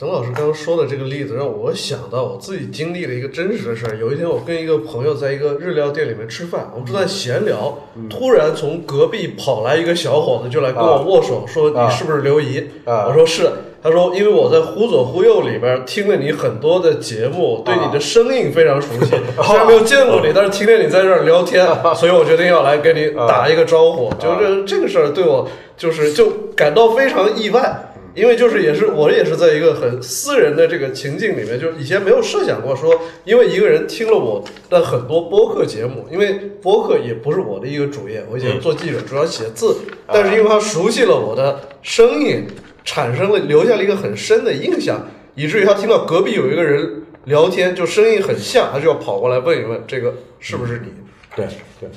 [0.00, 3.98] 曾老师刚刚说的这个例子，让我想到我自己经历了一个真实的事儿。
[3.98, 7.76] 有一天，我跟一个朋友在一个日料店里面吃饭，我们正在闲聊，
[8.08, 13.50] 突然从隔壁跑来一个小伙子，就来跟我握手，说：“你是不是刘怡？”啊我说：“是。”
[13.84, 19.10] 他说：“因为我在《忽左忽右》里边听了你很多的节目，对你的声音非常熟悉。
[19.44, 24.10] 虽然没有见过你，但是听见你在这儿聊天，所以我决定要来跟你打一个招呼。
[24.18, 25.46] 就是这个事儿对我
[25.76, 27.89] 就是就感到非常意外。
[28.14, 42.46] 因为就是也是我也是在一个很私人的这个情境里面，就是以前没有设想过说，因为一个人听了我的很多播客节目，因为播客也不是我的一个主业，我以前做记者主要写字，但是因为他熟悉了我的声音，
[42.84, 50.92] 产生了留下了一个很深的印象，以至于他听到隔壁有一个人聊天，就声音很像，他就要跑过来问一问这个是不是你？
[51.36, 51.46] 对
[51.78, 51.88] 对，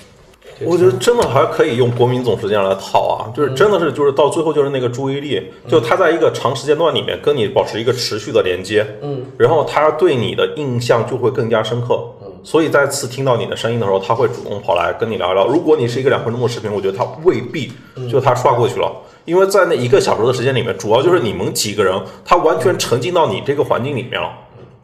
[0.62, 15.48] 我觉得真的还可以用国民总时间来套啊，就是真的是就是到最后就是那个注意力，就他在一个长时间段里面跟你保持一个持续的连接，嗯，然后他对你的印象就会更加深刻，嗯，所以再次听到你的声音的时候，他会主动跑来跟你聊一聊。
[15.48, 17.72] 如果你是一个两分钟的视频，我觉得他未必
[18.10, 18.92] 就他刷过去了，
[19.26, 24.30] 因为在那一个小时的时间里面，主要就是你们几个人，他完全沉浸到你这个环境里面了。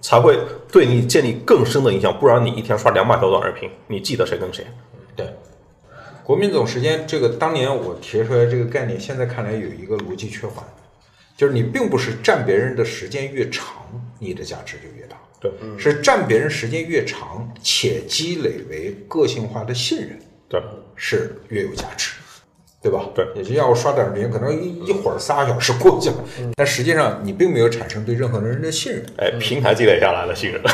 [0.02, 0.40] 才会
[0.72, 4.66] 对你建立更深的印象，不然你一天刷两百条短视频，你记得谁跟谁？
[5.14, 5.28] 对，
[6.30, 10.64] 国民总时间这个当年我提出来这个概念，现在看来有一个逻辑缺环，
[11.36, 13.66] 就是你并不是占别人的时间越长，
[14.20, 20.62] 你的价值就越大，对，是占别人时间越长，且积累为个性化的信任，对，
[20.96, 22.12] 是越有价值。
[22.82, 23.10] 对吧？
[23.14, 26.16] 对也就要我刷短视频，可能一一会儿仨小时过去了，
[26.56, 29.06] 但实际上你并没有产生对任何人的信任。
[29.18, 30.62] 哎，平台积累下来的信任。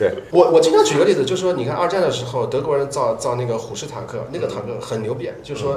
[0.00, 5.76] 对，我我经常举个例子，就是说，你看二战的时候，德国人造造那个虎式坦克，那个坦克很牛逼，就是说，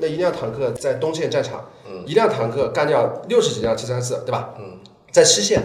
[0.00, 1.62] 那一辆坦克在东线战场，
[2.06, 4.54] 一辆坦克干掉六十几辆 T 三四，对吧？
[4.58, 4.78] 嗯，
[5.12, 5.60] 在西线，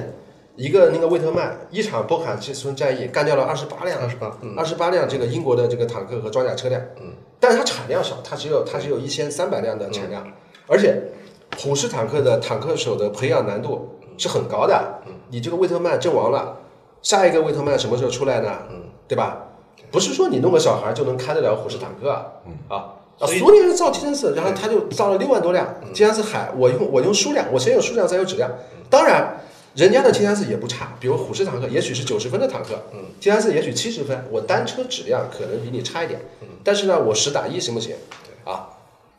[0.57, 10.27] 一个那个魏特曼一场波坎契村战役干掉了二十八辆，二十八二十八辆这个英国的这个坦克和装甲车辆，嗯，但是它产量少，它只有它只有一千三百辆的产量，
[10.67, 11.01] 而且
[11.57, 14.99] 虎式坦克的坦克手的培养难度是很高的，
[15.29, 16.59] 你这个魏特曼阵亡了。
[17.03, 18.57] 下一个魏特曼什么时候出来呢？
[18.71, 19.49] 嗯，对吧？
[19.91, 22.25] 不是说你弄个小孩就能开得了虎式坦克啊！
[22.69, 22.75] 啊
[23.19, 23.27] 啊！
[23.27, 28.49] 苏联人造 T 三四，然后他就造了六万多辆 T 三四海，我用我用数量，我先有数量再有质量。
[28.89, 29.37] 当然，
[29.75, 36.21] 人家的 T 三四也不差，比如虎式坦克，也许是九十分的坦克，嗯，T 三四也许七十分，我单车质量可能比你差一点，
[36.63, 37.95] 但是呢，我十打一行不行？
[38.45, 38.69] 啊，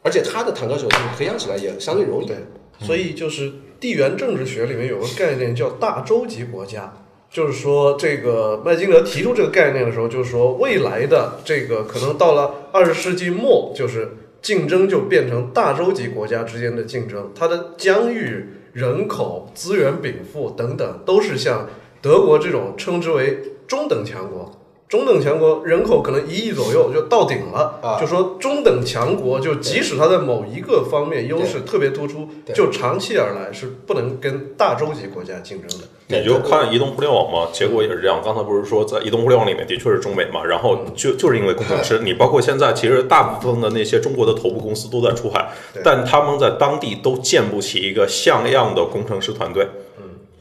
[0.03, 2.27] 而且他的坦克手就培养起来也相对容易。
[2.27, 2.39] 对，
[2.81, 6.93] 所以就是地缘政治学里面有个概念叫大洲级国家，
[7.35, 14.09] 就是说这个麦金德提出这个概念的时候，就是说未来的这个可能到了二十世纪末，就是
[14.41, 21.69] 竞争就变成大洲级国家之间的竞争，它的疆域、人口、资源禀赋等等，都是像
[22.01, 24.64] 德国这种称之为中等强国。
[24.89, 35.87] 中等强国人口可能一亿左右就到顶了，啊就说中等强国就即使它在某一个方面优势特别突出，就长期而来是不能跟大洲级国家竞争的。
[36.07, 38.21] 你就看移动互联网嘛，结果也是这样。
[38.23, 45.51] 刚才不是说在移动互联网里面的确是中美嘛，然后就就是因为工程师， 你包括现在其实大部分的那些中国的头部公司都在出海，
[45.83, 49.67] 但他们在当地都建不起一个像样的工程师团队。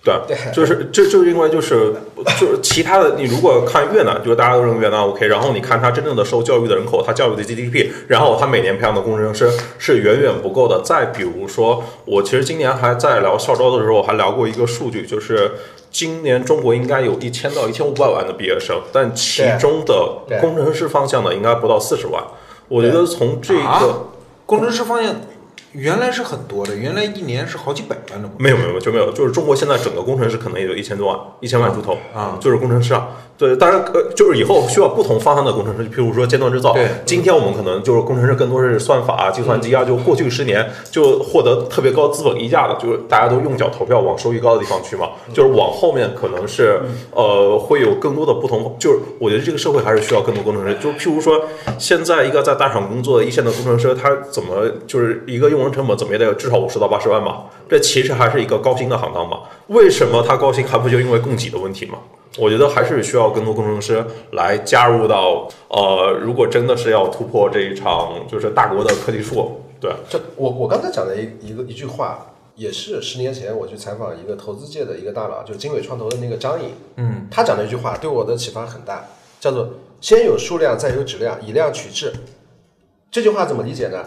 [0.04, 0.16] 对，
[0.52, 1.94] 就是这就是因为就是
[2.38, 10.82] 就是其他的，你如果看越南，就是大家都认为越南 OK，然后你看它真正的受教育的人口，它教育的 GDP，然后它每年培养的工程师是远远不够的。
[10.84, 15.52] 再比如说，我其实今年还在聊校招的时候，还聊过一个数据，就是
[15.90, 22.22] 今年中国应该有一千到一千五百万的毕业生，但其中的工程师方向的应该不到四十万。
[22.68, 23.82] 我觉得从这个、啊
[24.46, 25.16] 工程师方向
[25.74, 28.30] 原来是很多的，原来一年是好几百万的。
[28.38, 33.08] 没有没有就没有，就是中国现在整个工程师可能也就一千多万，一千万出头啊就是工程师啊。
[33.36, 36.72] 对，当然呃，就是以后需要不同方向的工程师，譬如说尖端制造。
[36.74, 45.10] 对今天我们可能就是工程师更多是算法啊、计算机啊，就过去十年就获得特别高资本溢价的，就是大家都用脚投票往收益高的地方去嘛。
[45.34, 46.80] 就是往后面可能是
[47.12, 50.78] 呃会有更多的不同，就是我觉得这个社会还是需要更多工程师。
[50.80, 51.42] 就譬如说，
[51.80, 57.46] 现在一个在大厂工作的一线的工程师，他怎么就是一个用人成本怎么也得至少五十到八十万吧？
[57.70, 59.42] 这其实还是一个高薪的行当嘛。
[59.68, 60.66] 为什么它高薪？
[60.66, 62.00] 还不就因为供给的问题吗？
[62.40, 79.06] 我觉得还是需要更多工程师来加入到呃，如果真的是要突破这一场就是大国的科技树，对，这我我刚才讲的一一个一句话，也是十年前我去采访一个投资界的一个大佬，就是经纬创投的那个张颖，嗯，他讲的一句话对我的启发很大，
[79.40, 79.70] 叫做
[80.02, 82.12] “先有数量，再有质量，以量取质”。
[83.12, 84.04] 这句话怎么理解呢？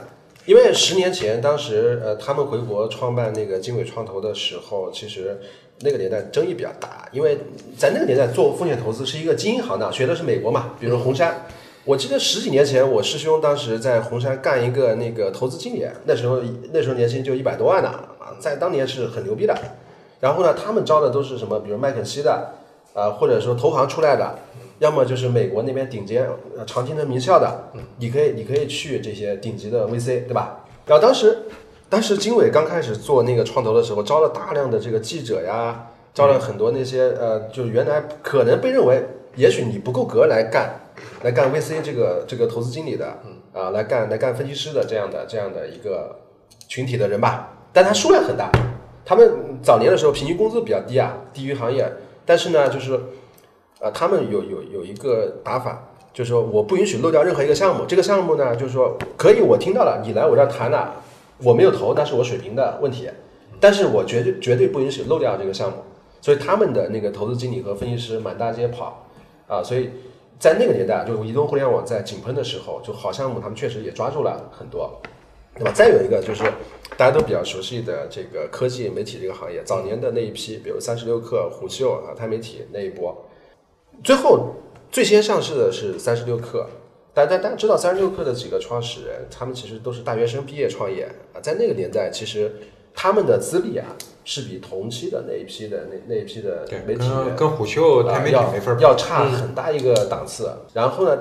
[0.47, 5.41] 因为十年前，当时呃他们回国创办那个经纬创投的时候，其实
[5.81, 7.37] 那个年代争议比较大，因为
[7.77, 11.47] 在那个年代做风险投资是一个精英行当，学的是美国嘛，比如红杉。
[11.85, 16.41] 我记得十几年前，我师兄当时在红杉干一个那个投资经理，那时候
[16.73, 17.89] 那时候年薪就一百多万呢，
[18.19, 19.57] 啊，在当年是很牛逼的。
[20.21, 22.55] 然后呢，他们招的都是什么，比如麦肯锡的，
[22.95, 24.39] 啊，或者说投行出来的，
[24.79, 30.65] 要么就是美国那边顶尖呃常青藤名校的，你可以你可以去这些顶级的 VC，对吧？
[30.87, 31.39] 然后当时
[31.89, 39.03] 当时经纬刚开始做那个创投的时候，招了大量的这个记者呀，招了很多那些呃，就是原来可能被认为
[39.37, 40.81] 也许你不够格来干
[41.23, 43.07] 来干 VC 这个这个投资经理的，
[43.53, 46.19] 啊，来干来干分析师的这样的这样的一个
[46.69, 48.51] 群体的人吧，但他数量很大。
[49.05, 51.91] 他们早年的时候平均工资比较低啊，低于行业，
[52.25, 52.99] 但是呢，就是
[53.81, 57.85] 呃，他们有有有一个打法，就是说我不允许漏掉任何一个项目。
[57.87, 60.95] 这个项目呢，就是说可以，我听到了，你来我这儿谈了，
[61.43, 63.09] 我没有投，那是我水平的问题，
[63.61, 65.77] 但是我绝对绝对不允许漏掉这个项目。
[66.23, 69.07] 所以他们的那个投资经理和分析师满大街跑
[69.47, 69.91] 啊，所以
[70.39, 75.01] 在那个年代，就是移动互联网在井喷的时候，就好项目他们确实也抓住了很多，
[75.55, 75.71] 对吧？
[75.73, 76.43] 再有一个就是
[76.97, 83.26] 大家都比较熟悉的这个科技媒体这个行业，早年的那一批，比如三十六氪、虎嗅啊、钛媒体那一波，
[84.03, 84.55] 最后
[84.91, 86.65] 最先上市的是三十六氪。
[87.13, 92.53] 大家大家知道三十六氪的几个创始人，他们其实都是大学生毕业创业啊，在那个年代，其实
[92.95, 93.87] 他们的资历啊
[94.23, 98.83] 是比同期的那一批的那那一批的，媒体跟跟虎嗅、钛媒体啊要没法比。
[98.83, 100.51] 要差很大一个档次。
[100.75, 101.17] 然后呢，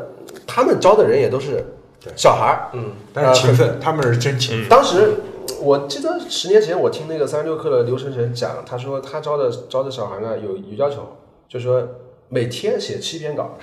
[0.46, 1.64] 他们招的人也都是
[2.14, 2.72] 小孩儿。
[2.74, 4.68] 嗯，但是勤奋，他们是真勤奋。
[4.68, 5.14] 当时
[5.62, 11.16] 我记得十年前我听那个三十六氪的刘晨晨讲，他说他招的招的小孩呢有有要求，
[11.48, 11.88] 就说
[12.30, 13.58] 每天写七篇稿。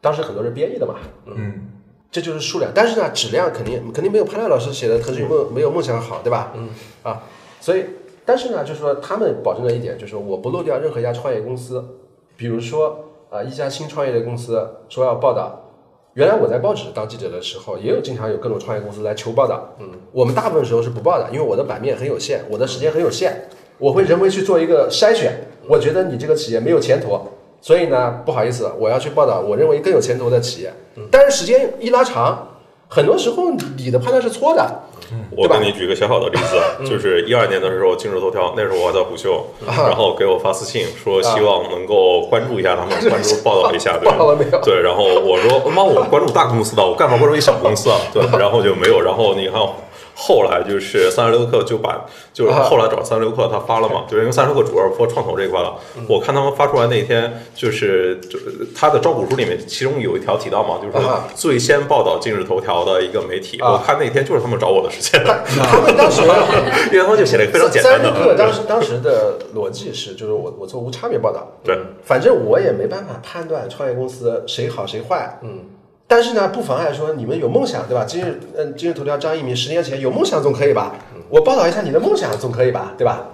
[0.00, 1.68] 当时很多人编译的嘛，嗯，
[2.10, 6.52] 这就是数量，但是呢，质量肯定肯定没有潘亮老师写的《腾讯梦没有梦想》好，对吧？
[6.56, 6.68] 嗯，
[7.04, 7.22] 啊，
[7.60, 7.84] 所以，
[8.24, 11.84] 但是呢，就是说他们保证了一点，就是说我不漏掉任何一家创业公司，
[12.36, 15.70] 比如说啊、一家新创业的公司说要报道，
[16.14, 25.32] 原来我在报纸当记者的时候，也有经常有各种创业公司来求报道，嗯，我们大部分时候是不报的，因为我的版面很有限，我的时间很有限，我会人为去做一个筛选，
[25.68, 27.16] 我觉得你这个企业没有前途。
[27.62, 30.74] 所以呢，不好意思，我要去报道我认为更有前途的企业。
[31.10, 32.48] 但是时间一拉长，
[32.88, 34.80] 很多时候你的判断是错的。
[35.36, 47.96] 我给你举个小小的例子，就是一二年的时候，今日头条那时候我还在虎嗅，然后给我发私信说希望能够关注一下他们，关注报道一下，对 报道了没有对，然后我说妈，我关注大公司的，我干嘛关注一小公司啊？
[48.12, 49.60] 对，然后就没有，然后你看。
[50.14, 55.74] 后来就是三十六氪就把，就是后来找三十六氪他发了嘛，就是因为三十六氪主要是做创投这一块了。
[56.08, 58.38] 我看他们发出来那一天，就是就
[58.76, 63.58] 他的招股书里面，其中有一条提到嘛，就是最先报道今日头条的一个媒体。
[63.60, 65.22] 啊我看那天就是他们找我的时间。
[65.24, 66.22] 他们当时
[66.92, 75.60] 因为他们就写了一个非常简单三十六氪，当时当时的逻辑是，就是我我做无差别报道，对，反正我也没办法判断创业公司谁好谁坏，嗯。
[76.12, 78.04] 但是呢，不妨碍说你们有梦想，对吧？
[78.04, 80.94] 今日，嗯，今日头条张一鸣十年前有梦想总可以吧？
[81.30, 82.92] 我报道一下你的梦想总可以吧？
[82.98, 83.28] 对吧？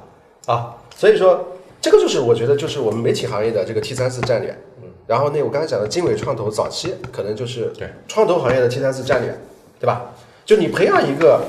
[0.46, 1.44] 啊，所以说
[1.80, 4.56] 这个就是我觉得就是我们媒体行业的这个 T 三四战略。
[5.08, 9.36] 然后那我刚才讲的经纬创投早期可能就是对创投行业的 T 三四战略，
[9.80, 10.12] 对吧？
[10.46, 11.40] 就你培养一个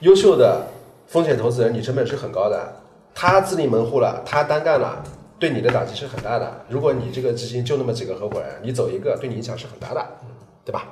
[0.00, 0.68] 优秀的
[1.06, 2.76] 风险投资人，你成本是很高的，
[3.14, 5.04] 他自立门户了，他单干了，
[5.38, 6.50] 对你的打击是很大的。
[6.70, 10.06] 如果你这个基金就那么几个合伙人，你走一个，对你影响是很大的，
[10.68, 10.84] 对吧？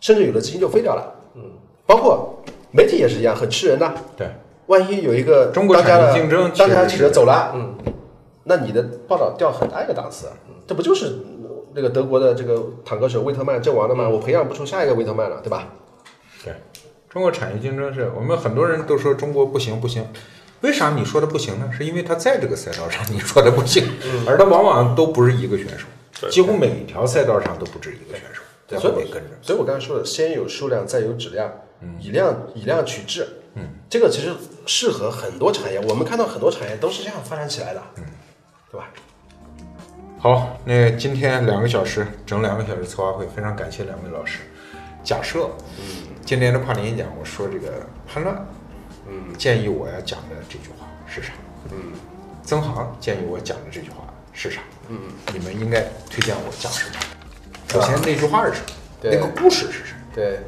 [0.00, 1.42] 甚至有的资金就飞掉了，嗯，
[1.86, 2.42] 包括
[2.72, 3.94] 媒体也是一样，很吃人的。
[4.16, 4.28] 对，
[4.66, 7.72] 万一有一个中国当家的产业竞争当家确实是记者走了，嗯，
[8.42, 10.26] 那你的报道掉很大一个档次，
[10.66, 11.18] 这不就是
[11.72, 14.08] 那个德国的这个坦克手魏特曼阵亡了吗？
[14.08, 15.68] 我培养不出下一个魏特曼了，对吧？
[16.44, 16.52] 对，
[17.08, 20.04] 中国产业竞争是我们很多人都说中国不行不行，
[20.62, 21.70] 为啥你说的不行呢？
[21.70, 23.84] 是因为他在这个赛道上你说的不行，
[24.26, 25.86] 而他往往都不是一个选手，
[26.28, 28.41] 几乎每一条赛道上都不止一个选手，
[28.72, 29.36] 对，所所以以得跟着。
[29.42, 31.52] 所以我刚才说的，先有数量，再有质量，
[32.00, 34.32] 以量以量取质，嗯，这个其实
[34.66, 35.80] 适合很多产业。
[35.88, 38.04] 我们看到很多产业都是这样发展起来的，嗯，
[38.70, 38.88] 对吧？
[40.18, 44.38] 好，那今天两个小时，整两个小时策划会，非常感谢两位老师。
[45.02, 48.46] 假设，嗯，今年的跨年演讲，我说这个叛乱，
[49.08, 51.32] 嗯，建议我要讲的这句话是啥？
[51.72, 51.92] 嗯，
[52.44, 54.60] 曾航建议我讲的这句话是啥？
[54.88, 54.96] 嗯，
[55.32, 56.94] 你们应该推荐我讲什么？
[57.68, 58.66] 首先那句话是什么？
[59.02, 60.00] 那个故事是什么？
[60.14, 60.40] 对，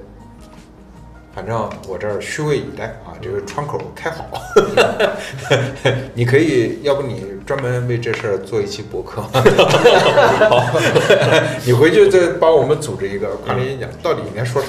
[1.35, 4.31] 反正我这儿虚位以待啊，这个窗口开好。
[6.15, 9.23] 你可以，要不你专门为这事儿做一期博客，
[10.51, 10.81] 好，
[11.65, 14.69] 你回去再帮我们组织一个跨年演讲，到底应该说啥？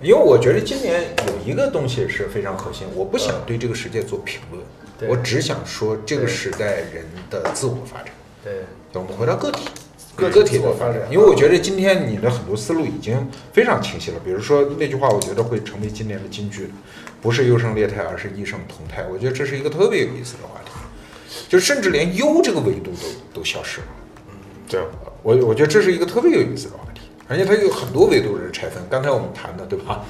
[0.00, 4.62] 因为我觉得今年有一个东西是非常核心，我不想对这个世界做评论，
[4.98, 8.08] 对我只想说这个时代人的自我发展。
[8.42, 9.66] 对，我们回到个体，
[10.16, 11.00] 个个体的发展。
[11.10, 14.20] 因为我觉得今天你的很多思路已经非常清晰了。
[14.24, 16.70] 比如说那句话，我觉得会成为今年的金句，
[17.20, 19.04] 不是优胜劣汰，而是异胜同态。
[19.12, 20.70] 我觉得这是一个特别有意思的话题，
[21.48, 23.86] 就甚至连优这个维度都都消失了。
[24.68, 24.86] 对啊，
[25.22, 28.82] 我我觉得这是一个特别有意思的话题，而且它有很多维度是拆分。
[28.88, 30.04] 刚才我们谈的，对吧？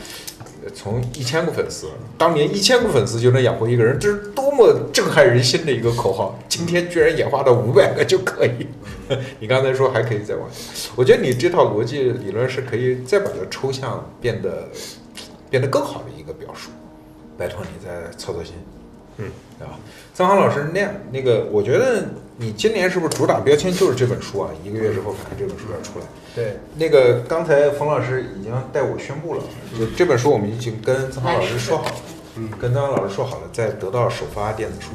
[0.64, 6.38] 呃从一千个粉丝，当年一千个粉丝就能养活一个人，这是多么震撼人心的一个口号！
[6.48, 8.66] 今天居然演化到五百个就可以。
[9.38, 14.68] 你刚才说还可以再往下，我觉得你这套逻辑理论是可以再把它抽象变得
[15.50, 16.70] 变得更好的一个表述。
[17.36, 18.54] 拜托你再操操心。
[19.18, 19.26] 嗯，
[19.58, 19.78] 对吧？
[20.14, 22.04] 曾航老师那样那个，我觉得
[22.36, 24.50] 你今年是不是主打标签就是这本书啊？
[24.64, 26.04] 一个月之后，反正这本书要出来。
[26.34, 29.42] 对，那个刚才冯老师已经代我宣布了，
[29.78, 31.94] 就这本书我们已经跟曾航老师说好了，
[32.36, 34.90] 嗯，跟曾航老师说好了，在得到首发电子书，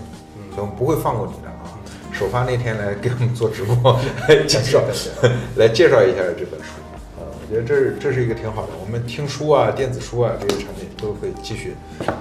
[0.53, 1.79] 所以我们不会放过你的啊。
[2.11, 3.97] 首发那天来给我们做直播，
[4.27, 4.81] 来介绍
[5.55, 6.79] 来介绍一下这本书
[7.49, 8.69] 觉得这是这是一个挺好的。
[8.79, 11.75] 我们听书啊、电子书啊这些产品都会继续。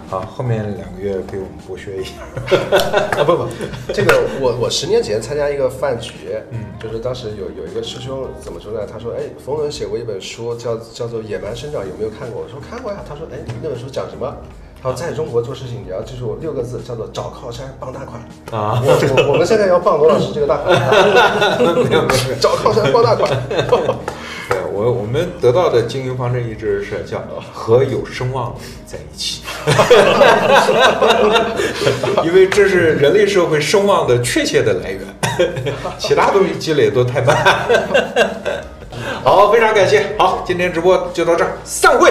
[0.08, 2.14] 好，后面两个月给我们剥削一下。
[3.20, 3.46] 啊不不，
[3.92, 6.12] 这个我我十年前参加一个饭局，
[6.50, 8.86] 嗯，就是当时有有一个师兄怎么说呢？
[8.90, 12.42] 他说，哎，冯仑写过一本书叫叫做《野蛮生长》，有没有看过？
[12.42, 13.04] 我说看过呀。
[13.06, 14.34] 他说，哎，那本书讲什么？
[14.82, 18.20] 他说，在中国做事情你要记住六个字，叫做找靠山傍大款
[18.52, 20.78] 啊我我我们现在要傍罗老师这个大款，
[21.58, 22.06] 没有没有。
[22.40, 23.28] 找靠山傍大款。
[24.48, 27.22] 对我，我们得到的经营方针一直是叫
[27.52, 29.42] 和有声望的人在一起，
[32.24, 35.00] 因为这是人类社会声望的确切的来源，
[35.98, 37.36] 其他东西积累都太慢。
[39.22, 40.14] 好，非常感谢。
[40.16, 42.10] 好，今天直播就到这儿，散会。